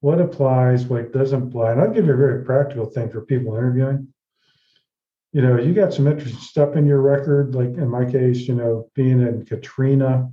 [0.00, 0.86] What applies?
[0.86, 1.72] What doesn't apply?
[1.72, 4.08] And I'll give you a very practical thing for people interviewing.
[5.32, 8.54] You know, you got some interesting stuff in your record, like in my case, you
[8.54, 10.30] know, being in Katrina,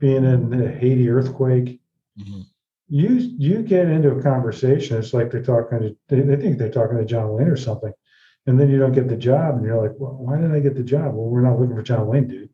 [0.00, 1.80] being in the Haiti earthquake.
[2.18, 2.46] Mhm.
[2.88, 4.98] You you get into a conversation.
[4.98, 7.92] It's like they're talking to they, they think they're talking to John Wayne or something,
[8.46, 10.74] and then you don't get the job, and you're like, well, why didn't I get
[10.74, 11.14] the job?
[11.14, 12.50] Well, we're not looking for John Wayne, dude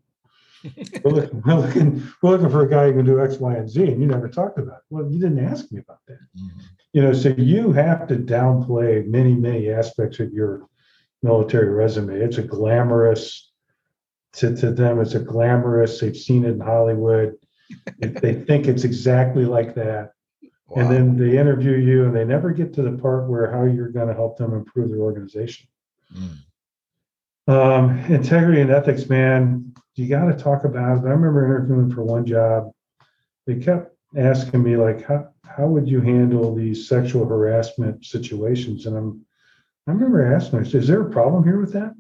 [1.05, 3.69] we're looking, we're looking, we're looking for a guy who can do X, Y, and
[3.69, 4.83] Z, and you never talked about it.
[4.91, 6.19] Well, you didn't ask me about that.
[6.37, 6.51] Mhm.
[6.93, 10.67] You know, so you have to downplay many, many aspects of your
[11.23, 12.15] military resume.
[12.15, 13.46] It's a glamorous
[14.37, 17.37] to, to them, it's a glamorous, they've seen it in Hollywood.
[17.99, 20.13] They- they think it's exactly like that.
[20.75, 23.91] And then they interview you and they never get to the part where how you're
[23.91, 25.69] going to help them improve their organization.
[26.15, 26.39] Mm.
[27.49, 31.07] Um, integrity and ethics, man, you got to talk about it.
[31.07, 32.73] I remember interviewing for one job.
[33.47, 38.87] They kept asking me like, how, how would you handle these sexual harassment situations?
[38.87, 39.25] And I'm,
[39.87, 41.95] I remember asking, is there a problem here with that?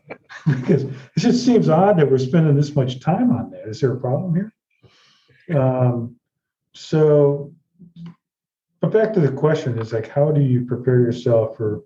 [0.60, 3.68] because it just seems odd that we're spending this much time on that.
[3.68, 4.52] Is there a problem here?
[5.60, 6.16] Um,
[6.74, 7.52] so,
[8.80, 11.84] but back to the question is like, how do you prepare yourself for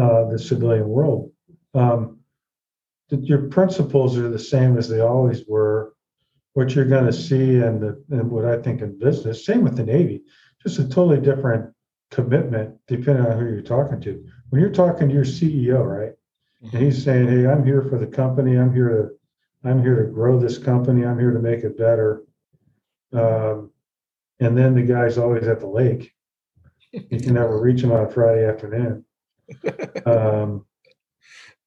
[0.00, 1.30] uh, the civilian world?
[1.74, 2.18] Um,
[3.10, 5.94] your principles are the same as they always were.
[6.54, 9.84] What you're going to see the and what I think in business, same with the
[9.84, 10.22] Navy,
[10.62, 11.72] just a totally different
[12.10, 14.24] commitment depending on who you're talking to.
[14.50, 16.12] When you're talking to your CEO, right?
[16.62, 18.58] And he's saying, "Hey, I'm here for the company.
[18.58, 21.04] I'm here to, I'm here to grow this company.
[21.04, 22.24] I'm here to make it better."
[23.12, 23.70] Um,
[24.38, 26.12] and then the guy's always at the lake.
[26.92, 29.04] You can never reach him on a Friday afternoon.
[30.06, 30.66] Um,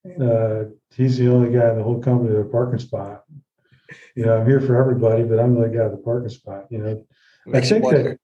[0.22, 3.24] uh, he's the only guy in the whole company with a parking spot.
[4.16, 6.66] You know, I'm here for everybody, but I'm the only guy with a parking spot.
[6.70, 7.06] You know,
[7.54, 8.20] I think that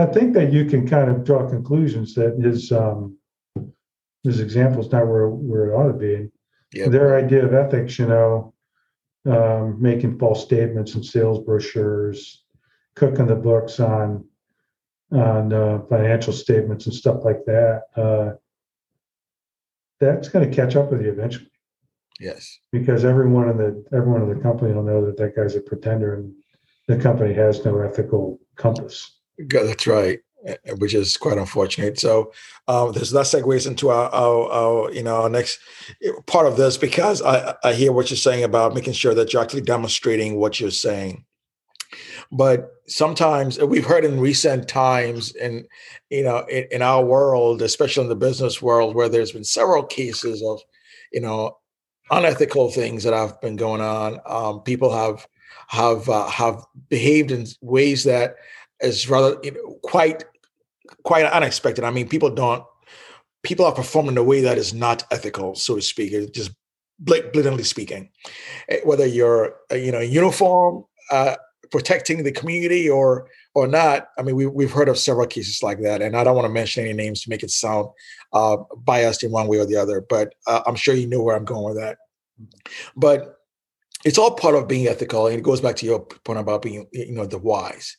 [0.00, 3.16] I think that you can kind of draw conclusions that his um,
[4.24, 6.28] his example is not where where it ought to be.
[6.74, 6.90] Yep.
[6.90, 8.54] Their idea of ethics, you know,
[9.26, 12.44] um, making false statements in sales brochures,
[12.94, 14.24] cooking the books on
[15.12, 17.82] on uh, financial statements and stuff like that.
[17.96, 18.32] Uh,
[20.00, 21.48] that's going to catch up with you eventually
[22.18, 22.58] Yes.
[22.72, 26.14] because everyone in the everyone in the company will know that that guy's a pretender
[26.14, 26.32] and
[26.88, 29.20] the company has no ethical compass.
[29.46, 30.20] Good, that's right.
[30.46, 31.98] Eh, Which is quite unfortunate.
[31.98, 32.32] So
[32.68, 35.58] um, this that segues into our, our, our you know our next
[36.02, 39.32] eh, part of this because I, I hear what you're saying about making sure that
[39.32, 41.24] you're actually demonstrating what you're saying.
[42.30, 45.66] But sometimes we've heard in recent times, in
[46.10, 49.84] you know, in, in our world, especially in the business world, where there's been several
[49.84, 50.60] cases of,
[51.12, 51.58] you know,
[52.10, 54.20] unethical things that have been going on.
[54.26, 55.26] Um, people have
[55.68, 58.36] have uh, have behaved in ways that
[58.80, 60.24] is rather you know, quite
[61.04, 61.84] quite unexpected.
[61.84, 62.64] I mean, people don't
[63.42, 66.12] people are performing in a way that is not ethical, so to speak.
[66.12, 66.52] It's just
[66.98, 68.10] blatantly speaking,
[68.68, 71.36] eh, whether you're uh, you know uniform uh,
[71.70, 74.08] protecting the community or or not.
[74.18, 76.52] I mean, we we've heard of several cases like that, and I don't want to
[76.52, 77.88] mention any names to make it sound
[78.32, 80.00] uh, biased in one way or the other.
[80.00, 81.98] But uh, I'm sure you know where I'm going with that.
[82.96, 83.36] But
[84.04, 86.86] it's all part of being ethical, and it goes back to your point about being
[86.92, 87.96] you know the wise.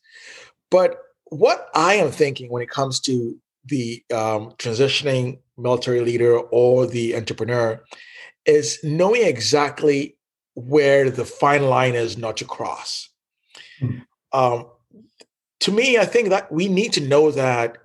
[0.72, 0.98] But
[1.34, 7.16] what I am thinking when it comes to the um, transitioning military leader or the
[7.16, 7.82] entrepreneur
[8.46, 10.18] is knowing exactly
[10.56, 13.10] where the fine line is not to cross.
[13.82, 14.00] Mm-hmm.
[14.38, 14.68] Um,
[15.62, 17.78] to me, I think that we need to know that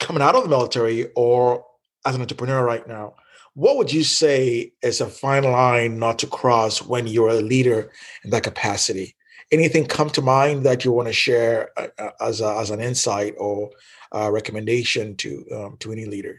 [0.00, 1.64] coming out of the military or
[2.04, 3.14] as an entrepreneur right now,
[3.54, 7.92] what would you say is a fine line not to cross when you're a leader
[8.24, 9.14] in that capacity?
[9.52, 12.80] Anything come to mind that you want to share uh, uh, as, a, as an
[12.80, 13.70] insight or
[14.12, 16.38] a recommendation to um, to any leader?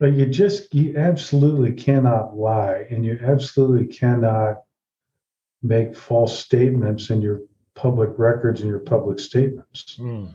[0.00, 4.62] But you just you absolutely cannot lie, and you absolutely cannot
[5.62, 7.40] make false statements in your
[7.74, 9.96] public records and your public statements.
[9.98, 10.34] Mm.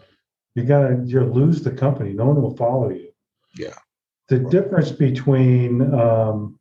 [0.55, 2.13] You gotta you lose the company.
[2.13, 3.09] No one will follow you.
[3.55, 3.75] Yeah.
[4.27, 6.58] The difference between um,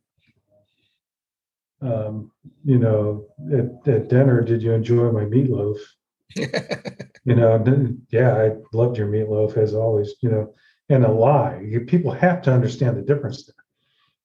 [1.81, 2.31] um,
[2.63, 5.77] you know, at, at dinner, did you enjoy my meatloaf?
[6.35, 10.53] you know, yeah, I loved your meatloaf as always, you know,
[10.89, 11.61] and a lie.
[11.65, 13.55] You, people have to understand the difference there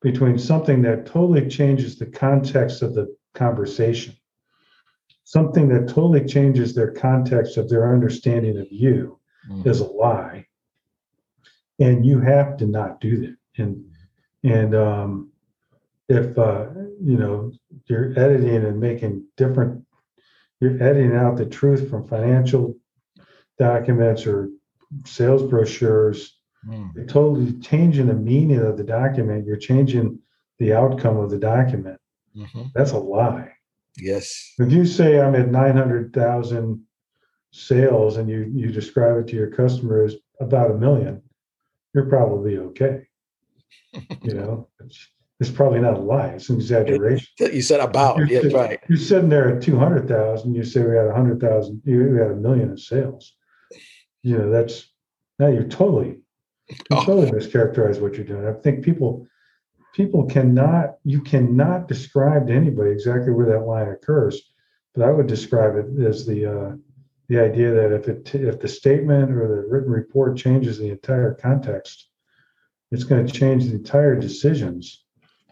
[0.05, 4.15] between something that totally changes the context of the conversation,
[5.25, 9.19] something that totally changes their context of their understanding of you
[9.51, 9.67] mm.
[9.67, 10.47] is a lie.
[11.81, 13.37] And you have to not do that.
[13.57, 13.85] And,
[14.43, 15.31] and, um,
[16.09, 16.67] if uh,
[17.01, 17.53] you know
[17.87, 19.85] you're editing and making different
[20.61, 22.77] you're editing out the truth from financial
[23.59, 24.51] documents or
[25.05, 26.95] sales brochures mm.
[26.95, 29.47] you're totally changing the meaning of the document.
[29.47, 30.19] You're changing
[30.59, 32.01] the outcome of the document.
[32.37, 32.63] Mm-hmm.
[32.75, 33.53] that's a lie.
[33.97, 34.55] Yes.
[34.59, 36.85] If you say i'm at 900000
[37.53, 41.23] sales and you you describe it to your customer as about a million
[41.95, 43.07] you're probably okay.
[44.23, 45.09] You know it's
[45.51, 46.29] probably not a lie.
[46.29, 47.27] It's an exaggeration.
[47.39, 48.81] You said about, you're, yeah, right.
[48.89, 50.55] You're sitting there at 200,000.
[50.55, 53.35] You say we had 100,000, you had a million in sales.
[54.23, 54.89] You know, that's,
[55.39, 56.19] now you're totally,
[56.69, 57.05] you oh.
[57.05, 58.47] totally mischaracterize what you're doing.
[58.47, 59.27] I think people,
[59.95, 64.41] people cannot, you cannot describe to anybody exactly where that line occurs.
[64.95, 66.77] But I would describe it as the, uh,
[67.29, 71.35] the idea that if it, if the statement or the written report changes the entire
[71.35, 72.09] context,
[72.93, 75.04] it's going to change the entire decisions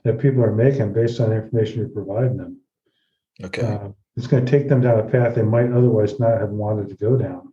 [0.05, 2.61] that people are making based on the information you're providing them.
[3.45, 3.63] Okay.
[3.63, 6.89] Uh, it's going to take them down a path they might otherwise not have wanted
[6.89, 7.53] to go down.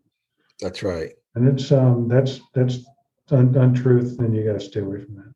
[0.59, 1.11] That's right.
[1.35, 2.79] And it's um that's that's
[3.31, 5.33] un- untruth, and you got to stay away from that.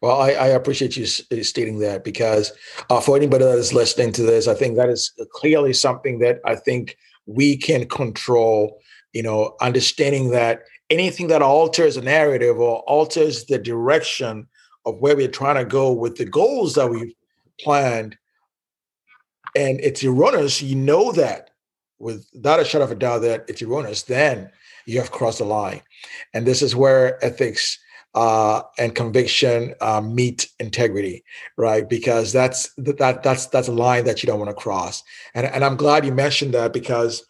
[0.00, 2.52] Well, I, I appreciate you stating that because
[2.90, 6.40] uh, for anybody that is listening to this, I think that is clearly something that
[6.44, 8.80] I think we can control.
[9.12, 14.46] You know, understanding that anything that alters a narrative or alters the direction
[14.86, 17.12] of where we're trying to go with the goals that we've
[17.60, 18.16] planned
[19.56, 21.50] and it's erroneous, you know that
[21.98, 24.50] without a shadow of a doubt that it's erroneous, then
[24.84, 25.80] you have crossed the line.
[26.34, 27.78] And this is where ethics
[28.14, 31.24] uh, and conviction uh, meet integrity,
[31.56, 31.88] right?
[31.88, 35.02] Because that's that that's that's a line that you don't want to cross.
[35.34, 37.24] And and I'm glad you mentioned that because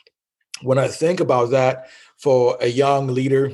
[0.63, 1.89] when I think about that
[2.19, 3.53] for a young leader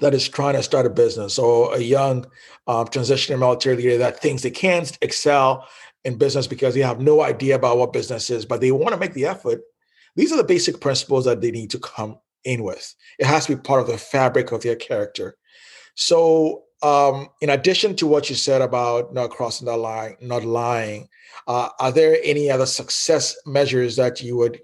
[0.00, 2.24] that is trying to start a business or a young
[2.66, 5.68] um, transitioning military leader that thinks they can excel
[6.04, 9.00] in business because they have no idea about what business is, but they want to
[9.00, 9.60] make the effort.
[10.16, 12.94] These are the basic principles that they need to come in with.
[13.18, 15.36] It has to be part of the fabric of their character.
[15.94, 21.08] So, um, in addition to what you said about not crossing the line, not lying,
[21.46, 24.60] uh, are there any other success measures that you would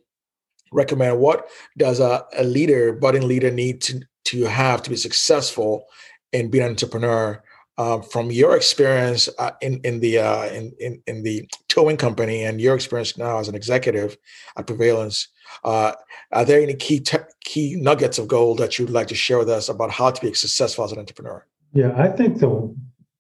[0.73, 1.21] recommend?
[1.21, 4.01] What does a, a leader, budding leader, need to
[4.31, 5.85] to have to be successful
[6.33, 7.43] in being an entrepreneur
[7.79, 12.43] uh, from your experience uh, in in the uh, in, in, in the towing company
[12.45, 14.19] and your experience now as an executive
[14.57, 15.29] at Prevailance,
[15.65, 15.93] uh,
[16.33, 19.49] are there any key te- key nuggets of gold that you'd like to share with
[19.49, 21.47] us about how to be successful as an entrepreneur?
[21.73, 22.75] Yeah, I think the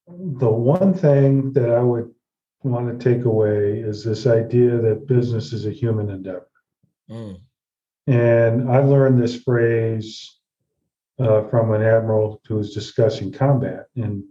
[0.09, 2.11] the one thing that I would
[2.64, 6.50] want to take away is this idea that business is a human endeavor.
[7.09, 7.40] Mm.
[8.09, 10.38] And I learned this phrase
[11.19, 14.23] uh, from an admiral who was discussing combat, and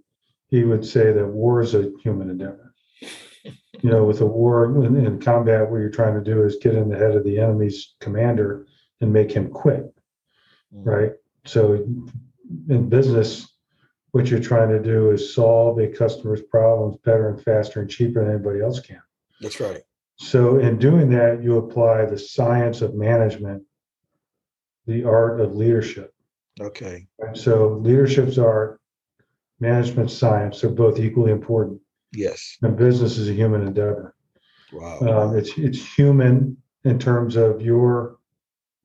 [0.50, 2.74] he would say that war is a human endeavor.
[3.82, 6.76] you know, with a war in, in combat, what you're trying to do is get
[6.76, 8.66] in the head of the enemy's commander
[9.02, 9.94] and make him quit,
[10.72, 11.12] right?
[11.46, 11.86] So
[12.70, 13.48] in business,
[14.12, 18.24] what you're trying to do is solve a customer's problems better and faster and cheaper
[18.24, 19.02] than anybody else can.
[19.42, 19.82] That's right.
[20.20, 23.64] So in doing that, you apply the science of management,
[24.88, 26.14] the art of leadership.
[26.60, 27.08] Okay.
[27.34, 28.80] So leadership's art,
[29.60, 31.82] management science are both equally important.
[32.14, 32.58] Yes.
[32.62, 34.16] And business is a human endeavor.
[34.74, 35.00] Wow.
[35.00, 38.18] Um, it's it's human in terms of your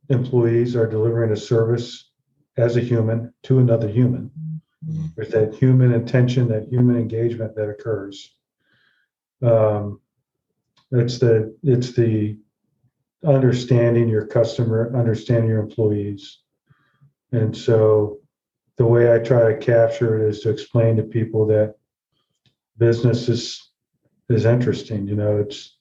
[0.09, 2.11] employees are delivering a service
[2.57, 4.31] as a human to another human.
[4.87, 5.15] Mhm.
[5.15, 8.37] There's that human intention, that human engagement that occurs.
[9.41, 10.01] Um,
[10.91, 12.39] it's the it's the
[13.25, 16.43] understanding your customer, understanding your employees,
[17.33, 18.19] and so
[18.77, 21.75] the way I try to capture it is to explain to people that
[22.79, 23.71] business is
[24.29, 25.07] is interesting.
[25.07, 25.77] You know, it's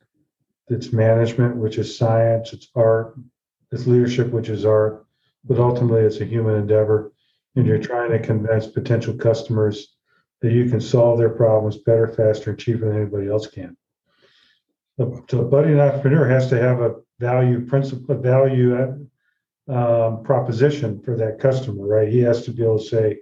[0.67, 3.17] it's management, which is science, it's art,
[3.71, 5.05] it's leadership, which is art,
[5.43, 7.11] but ultimately it's a human endeavor.
[7.55, 9.95] And you're trying to convince potential customers
[10.41, 13.75] that you can solve their problems better, faster, and cheaper than anybody else can.
[14.97, 19.09] So a budding entrepreneur has to have a value principle, a value
[19.71, 22.09] um, proposition for that customer, right?
[22.09, 23.19] He has to be able to say,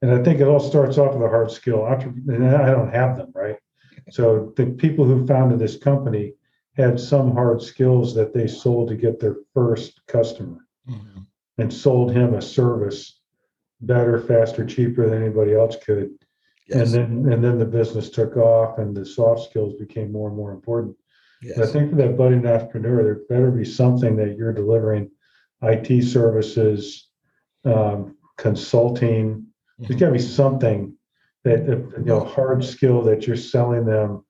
[0.00, 1.86] and I think it all starts off with a hard skill.
[1.86, 3.56] And I don't have them, right?
[4.10, 6.34] So the people who founded this company
[6.76, 11.26] had some hard skills that they sold to get their first customer Mhm.
[11.58, 13.20] and sold him a service
[13.82, 16.10] better, faster, cheaper than anybody else could.
[16.72, 20.36] And then and then the business took off and the soft skills became more and
[20.36, 20.96] more important.
[21.42, 21.58] Yes.
[21.58, 25.10] I think for that budding entrepreneur, there better be something that you're delivering,
[25.62, 27.08] IT services,
[27.64, 29.46] um, consulting.
[29.78, 30.96] There's got to be something
[31.44, 34.24] that you know hard skill that you're selling them,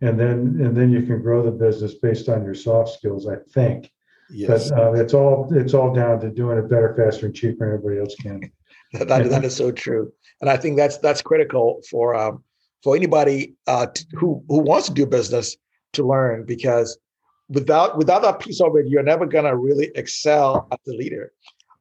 [0.00, 3.26] and then and then you can grow the business based on your soft skills.
[3.28, 3.90] I think,
[4.30, 4.70] yes.
[4.70, 7.74] but uh, it's all it's all down to doing it better, faster, and cheaper than
[7.74, 8.40] everybody else can.
[8.94, 12.42] that, that, that is so true and i think that's that's critical for um,
[12.82, 15.56] for anybody uh, t- who who wants to do business
[15.92, 16.98] to learn because
[17.48, 21.32] without without that piece of it you're never to really excel as a leader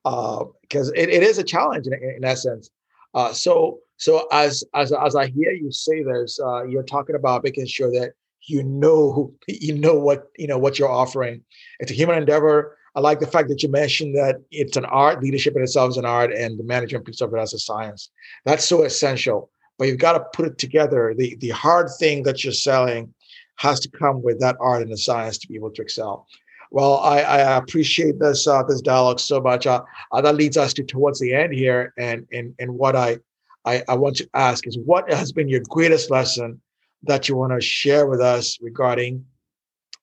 [0.03, 2.70] because it, it is a challenge in, in essence
[3.14, 7.43] uh, so so as as as i hear you say this uh, you're talking about
[7.43, 8.11] making sure that
[8.45, 11.41] you know who you know what you know what you're offering
[11.80, 15.22] it's a human endeavor I like the fact that you mentioned that it's an art,
[15.22, 18.11] leadership in itself is an art, and the management piece of it as a science.
[18.45, 19.49] That's so essential.
[19.80, 21.16] But you've got to put it together.
[21.18, 23.14] The the hard thing that you're selling
[23.56, 26.28] has to come with that art and the science to be able to excel.
[26.72, 29.68] Well, I, I appreciate this uh, this dialogue so much.
[29.68, 33.20] Uh, uh, that leads us to towards the end here, and and and what I,
[33.64, 36.60] I I want to ask is what has been your greatest lesson
[37.04, 39.24] that you want to share with us regarding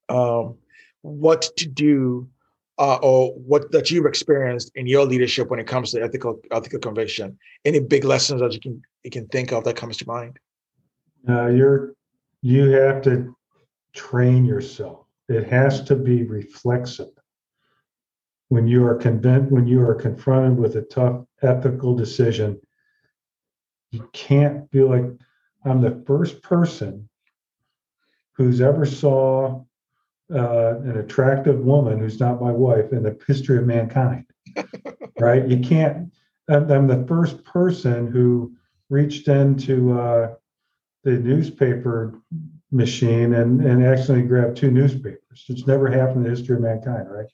[0.09, 0.57] um,
[1.03, 2.29] what to do
[2.79, 6.79] uh, or what that you've experienced in your leadership when it comes to ethical ethical
[6.79, 7.37] conviction?
[7.65, 10.39] Any big lessons that you can you can think of that comes to mind?
[11.29, 11.95] Uh, you're
[12.43, 13.35] you have to
[13.93, 15.07] train yourself.
[15.29, 17.11] It has to be reflexive.
[18.49, 22.61] When you are convinced, when you are confronted with a tough ethical decision,
[23.93, 25.05] you can't feel like
[25.65, 27.09] I'm the first person
[28.33, 29.65] who's ever saw
[30.33, 34.25] uh, an attractive woman who's not my wife in the history of mankind.
[35.21, 35.47] right?
[35.47, 36.13] You can't.
[36.49, 38.55] I'm, I'm the first person who
[38.89, 40.35] reached into uh,
[41.05, 42.21] the newspaper
[42.73, 45.45] machine and, and accidentally grabbed two newspapers.
[45.49, 47.27] It's never happened in the history of mankind, right?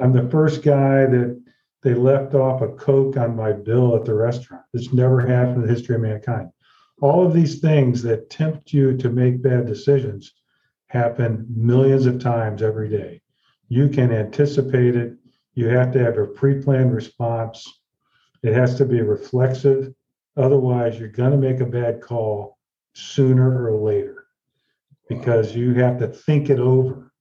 [0.00, 1.40] I'm the first guy that
[1.82, 4.64] they left off a Coke on my bill at the restaurant.
[4.74, 6.50] It's never happened in the history of mankind.
[7.00, 10.32] All of these things that tempt you to make bad decisions
[10.88, 13.20] happen millions of times every day.
[13.68, 15.14] You can anticipate it.
[15.54, 17.80] You have to have a pre planned response.
[18.42, 19.92] It has to be reflexive.
[20.36, 22.58] Otherwise, you're going to make a bad call
[22.94, 24.17] sooner or later
[25.08, 27.12] because you have to think it over.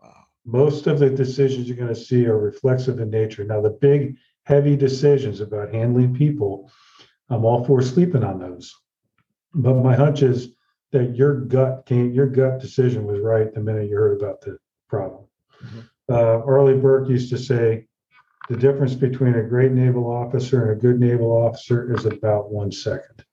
[0.00, 0.24] Wow.
[0.44, 3.44] Most of the decisions you're going to see are reflexive in nature.
[3.44, 6.70] Now, the big, heavy decisions about handling people,
[7.28, 8.74] I'm all for sleeping on those.
[9.54, 10.54] But my hunch is
[10.92, 14.58] that your gut came, your gut decision was right the minute you heard about the
[14.88, 15.24] problem.
[15.62, 15.88] Mhm.
[16.10, 17.86] Uh, Arleigh Burke used to say,
[18.48, 22.70] the difference between a great naval officer and a good naval officer is about one
[22.70, 23.24] second.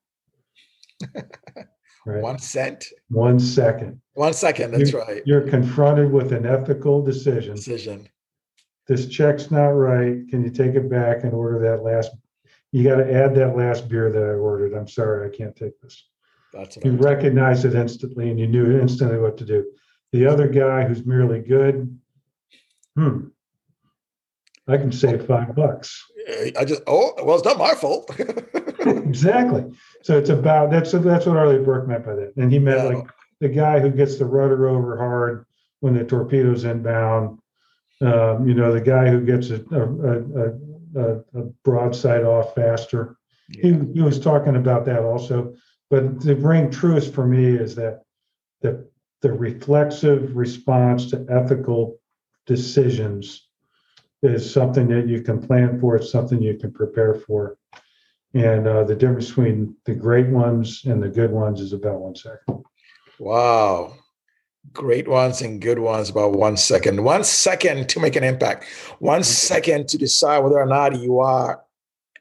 [2.06, 2.22] Right?
[2.22, 4.02] One cent, One second.
[4.14, 4.72] one second.
[4.72, 5.22] That's You- right.
[5.26, 7.56] You're confronted with an ethical decision.
[7.56, 8.10] Decision.
[8.88, 10.28] This check's not right.
[10.30, 12.12] Can you take it back and order that last?
[12.72, 14.74] You got to add that last beer that I ordered.
[14.74, 16.04] I'm sorry, I can't take this.
[16.54, 19.66] That's you recognize it instantly and you knew instantly what to do.
[20.12, 21.98] The other guy who's merely good,
[22.98, 23.28] hmm,
[24.68, 26.04] I can save five bucks.
[26.58, 28.10] I just oh well, it's not my fault.
[28.86, 29.66] exactly.
[30.04, 32.98] So it's about that's that's what Arleigh Burke meant by that, and he meant yeah.
[32.98, 33.08] like
[33.40, 35.46] the guy who gets the rudder over hard
[35.80, 37.40] when the torpedo's inbound.
[38.02, 43.18] Um, you know, the guy who gets a, a, a, a broadside off faster.
[43.50, 43.62] Yeah.
[43.62, 45.54] He, he was talking about that also.
[45.90, 48.04] But the ring truest for me is that
[48.62, 48.88] the
[49.22, 52.00] the reflexive response to ethical
[52.48, 53.48] decisions
[54.24, 55.96] is something that you can plan for.
[55.96, 57.58] It's something you can prepare for.
[58.34, 62.16] And uh, the difference between the great ones and the good ones is about one
[62.16, 62.64] second.
[63.20, 63.96] Wow.
[64.72, 67.04] Great ones and good ones about one second.
[67.04, 68.66] One second to make an impact.
[69.00, 71.62] One second to decide whether or not you are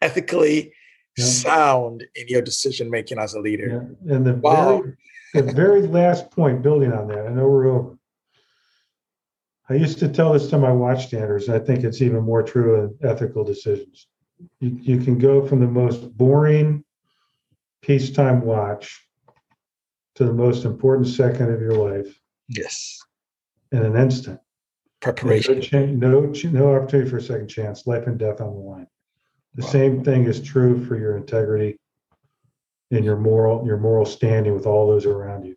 [0.00, 0.72] ethically
[1.16, 1.24] yeah.
[1.24, 3.96] sound in your decision making as a leader.
[4.04, 4.16] Yeah.
[4.16, 4.78] And the wow.
[4.80, 4.96] very
[5.32, 7.98] the very last point, building on that, I know we're over.
[9.68, 11.48] I used to tell this to my watchstanders.
[11.48, 14.08] I think it's even more true in ethical decisions.
[14.60, 16.84] You, you can go from the most boring
[17.82, 19.06] peacetime watch
[20.16, 22.20] to the most important second of your life.
[22.48, 23.00] Yes.
[23.72, 24.40] In an instant.
[25.00, 25.98] Preparation.
[25.98, 27.86] No, no, no opportunity for a second chance.
[27.86, 28.86] Life and death on the line.
[29.54, 29.70] The wow.
[29.70, 31.78] same thing is true for your integrity
[32.90, 35.56] and your moral your moral standing with all those around you.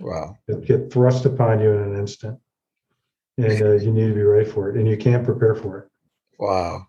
[0.00, 0.36] Wow.
[0.46, 2.38] It get thrust upon you in an instant
[3.38, 5.88] and uh, you need to be ready for it, and you can't prepare for it.
[6.38, 6.87] Wow.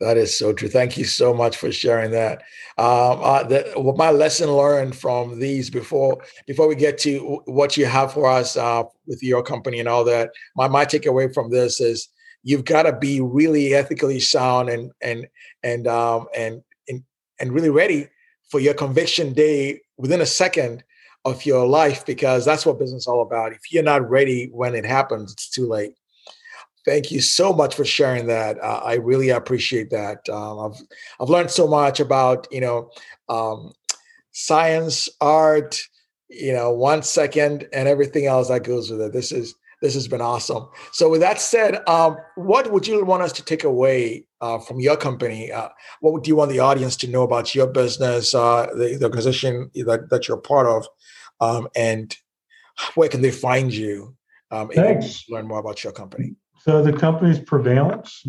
[0.00, 0.68] That is so true.
[0.68, 2.42] Thank you so much for sharing that.
[2.76, 7.86] Um, uh, the, my lesson learned from these before before we get to what you
[7.86, 10.30] have for us uh, with your company and all that.
[10.56, 12.08] My my takeaway from this is
[12.42, 15.28] you've got to be really ethically sound and and
[15.62, 17.04] and um, and and
[17.38, 18.08] and really ready
[18.50, 20.82] for your conviction day within a second
[21.24, 23.52] of your life because that's what business is all about.
[23.52, 25.94] If you're not ready when it happens, it's too late.
[26.84, 28.58] Thank you so much for sharing that.
[28.62, 30.28] Uh, I really appreciate that.
[30.28, 30.80] Um, I've
[31.20, 32.90] I've learned so much about you know
[33.28, 33.72] um,
[34.32, 35.80] science, art,
[36.28, 39.12] you know, one second, and everything else that goes with it.
[39.12, 40.68] This is this has been awesome.
[40.92, 44.80] So, with that said, um, what would you want us to take away uh, from
[44.80, 45.50] your company?
[45.50, 45.68] Uh,
[46.00, 49.70] what do you want the audience to know about your business, uh, the, the, organization
[49.74, 50.86] that, that you're part of,
[51.40, 52.16] um, and
[52.94, 54.16] where can they find you?
[54.52, 55.24] Um, Thanks.
[55.28, 56.36] learn more about your company.
[56.64, 58.24] So the company's Prevailance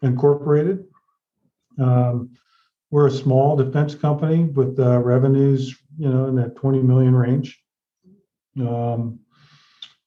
[0.00, 0.84] Incorporated.
[1.76, 2.30] Um,
[2.92, 7.60] we're a small defense company with uh, revenues, you know, in that 20 million range.
[8.60, 9.18] Um,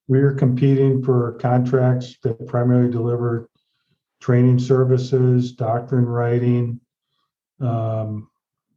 [0.08, 3.50] we're competing for contracts that primarily deliver
[4.22, 6.80] training services, doctrine writing,
[7.60, 8.30] um,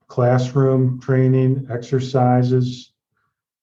[0.08, 2.92] classroom training, exercises.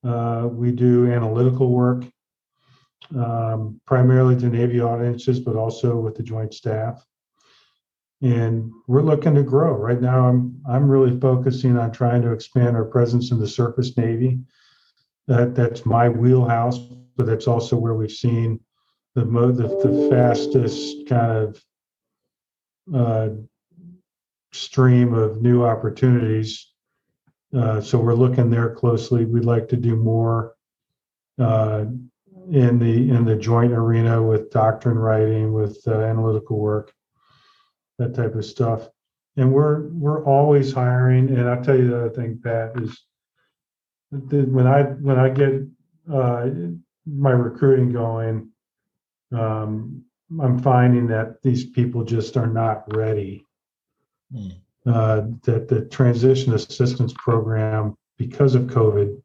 [0.06, 2.06] Uh, we do analytical work
[3.16, 7.06] um, primarily to Navy audiences, but also with the Joint Staff.
[8.22, 9.74] And we're looking to grow.
[9.76, 13.96] Right now, I'm I'm really focusing on trying to expand our presence in the surface
[13.96, 14.40] Navy.
[15.28, 16.80] That that's my wheelhouse,
[17.16, 18.60] but that's also where we've seen
[19.14, 21.64] the mo- the, the fastest kind of
[22.94, 23.30] uh,
[24.52, 26.72] stream of new opportunities.
[27.56, 29.26] Uh, so we're looking there closely.
[29.26, 30.56] We'd like to do more
[31.40, 31.86] uh,
[32.52, 36.94] in the in the joint arena with doctrine writing, with uh, analytical work,
[37.98, 38.88] that type of stuff.
[39.36, 41.30] And we're we're always hiring.
[41.30, 43.04] And I'll tell you the other thing, Pat, is
[44.10, 45.62] when I when I get
[46.12, 46.50] uh,
[47.06, 48.50] my recruiting going,
[49.32, 50.04] um,
[50.42, 53.46] I'm finding that these people just are not ready.
[54.34, 54.60] Mm.
[54.86, 59.22] Uh, that the transition assistance program, because of COVID,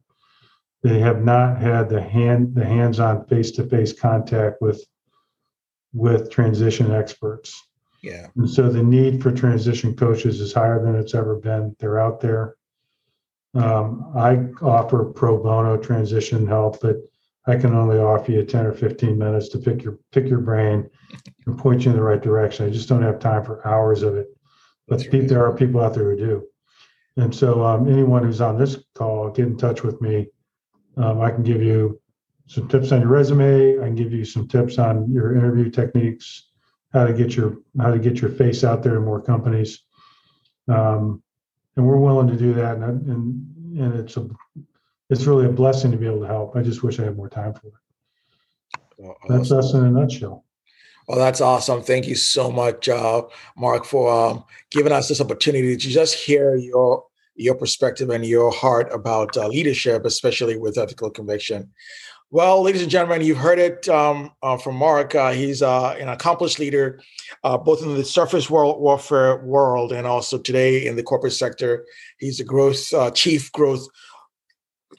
[0.83, 4.85] they have not had the hand the hands-on face-to-face contact with
[5.93, 7.59] with transition experts.
[8.01, 8.27] Yeah.
[8.35, 11.75] And so the need for transition coaches is higher than it's ever been.
[11.79, 12.55] They're out there.
[13.55, 16.97] Um, I offer pro bono transition help, but
[17.45, 20.89] I can only offer you 10 or 15 minutes to pick your pick your brain
[21.45, 22.65] and point you in the right direction.
[22.65, 24.27] I just don't have time for hours of it.
[24.87, 25.27] But right.
[25.27, 26.47] there are people out there who do.
[27.15, 30.27] And so um, anyone who's on this call, get in touch with me.
[30.97, 31.99] Um, I can give you
[32.47, 33.79] some tips on your resume.
[33.79, 36.49] I can give you some tips on your interview techniques,
[36.91, 39.83] how to get your how to get your face out there to more companies.
[40.67, 41.23] Um,
[41.75, 42.77] and we're willing to do that.
[42.77, 44.27] And and and it's a
[45.09, 46.55] it's really a blessing to be able to help.
[46.55, 47.73] I just wish I had more time for it.
[48.97, 49.57] Well, that's awesome.
[49.57, 50.45] us in a nutshell.
[51.07, 51.81] Well, that's awesome.
[51.81, 53.23] Thank you so much, uh,
[53.57, 57.03] Mark, for um, giving us this opportunity to just hear your
[57.35, 61.71] your perspective and your heart about uh, leadership, especially with ethical conviction.
[62.33, 65.13] Well, ladies and gentlemen, you've heard it um, uh, from Mark.
[65.13, 66.99] Uh, he's uh, an accomplished leader,
[67.43, 71.85] uh, both in the surface world, warfare world and also today in the corporate sector.
[72.17, 73.87] He's a growth uh, chief growth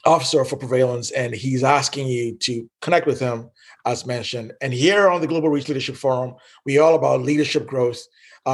[0.05, 3.51] officer for Prevailance, and he's asking you to connect with him,
[3.85, 4.53] as mentioned.
[4.61, 8.01] And here on the Global Reach Leadership Forum, we all about leadership growth.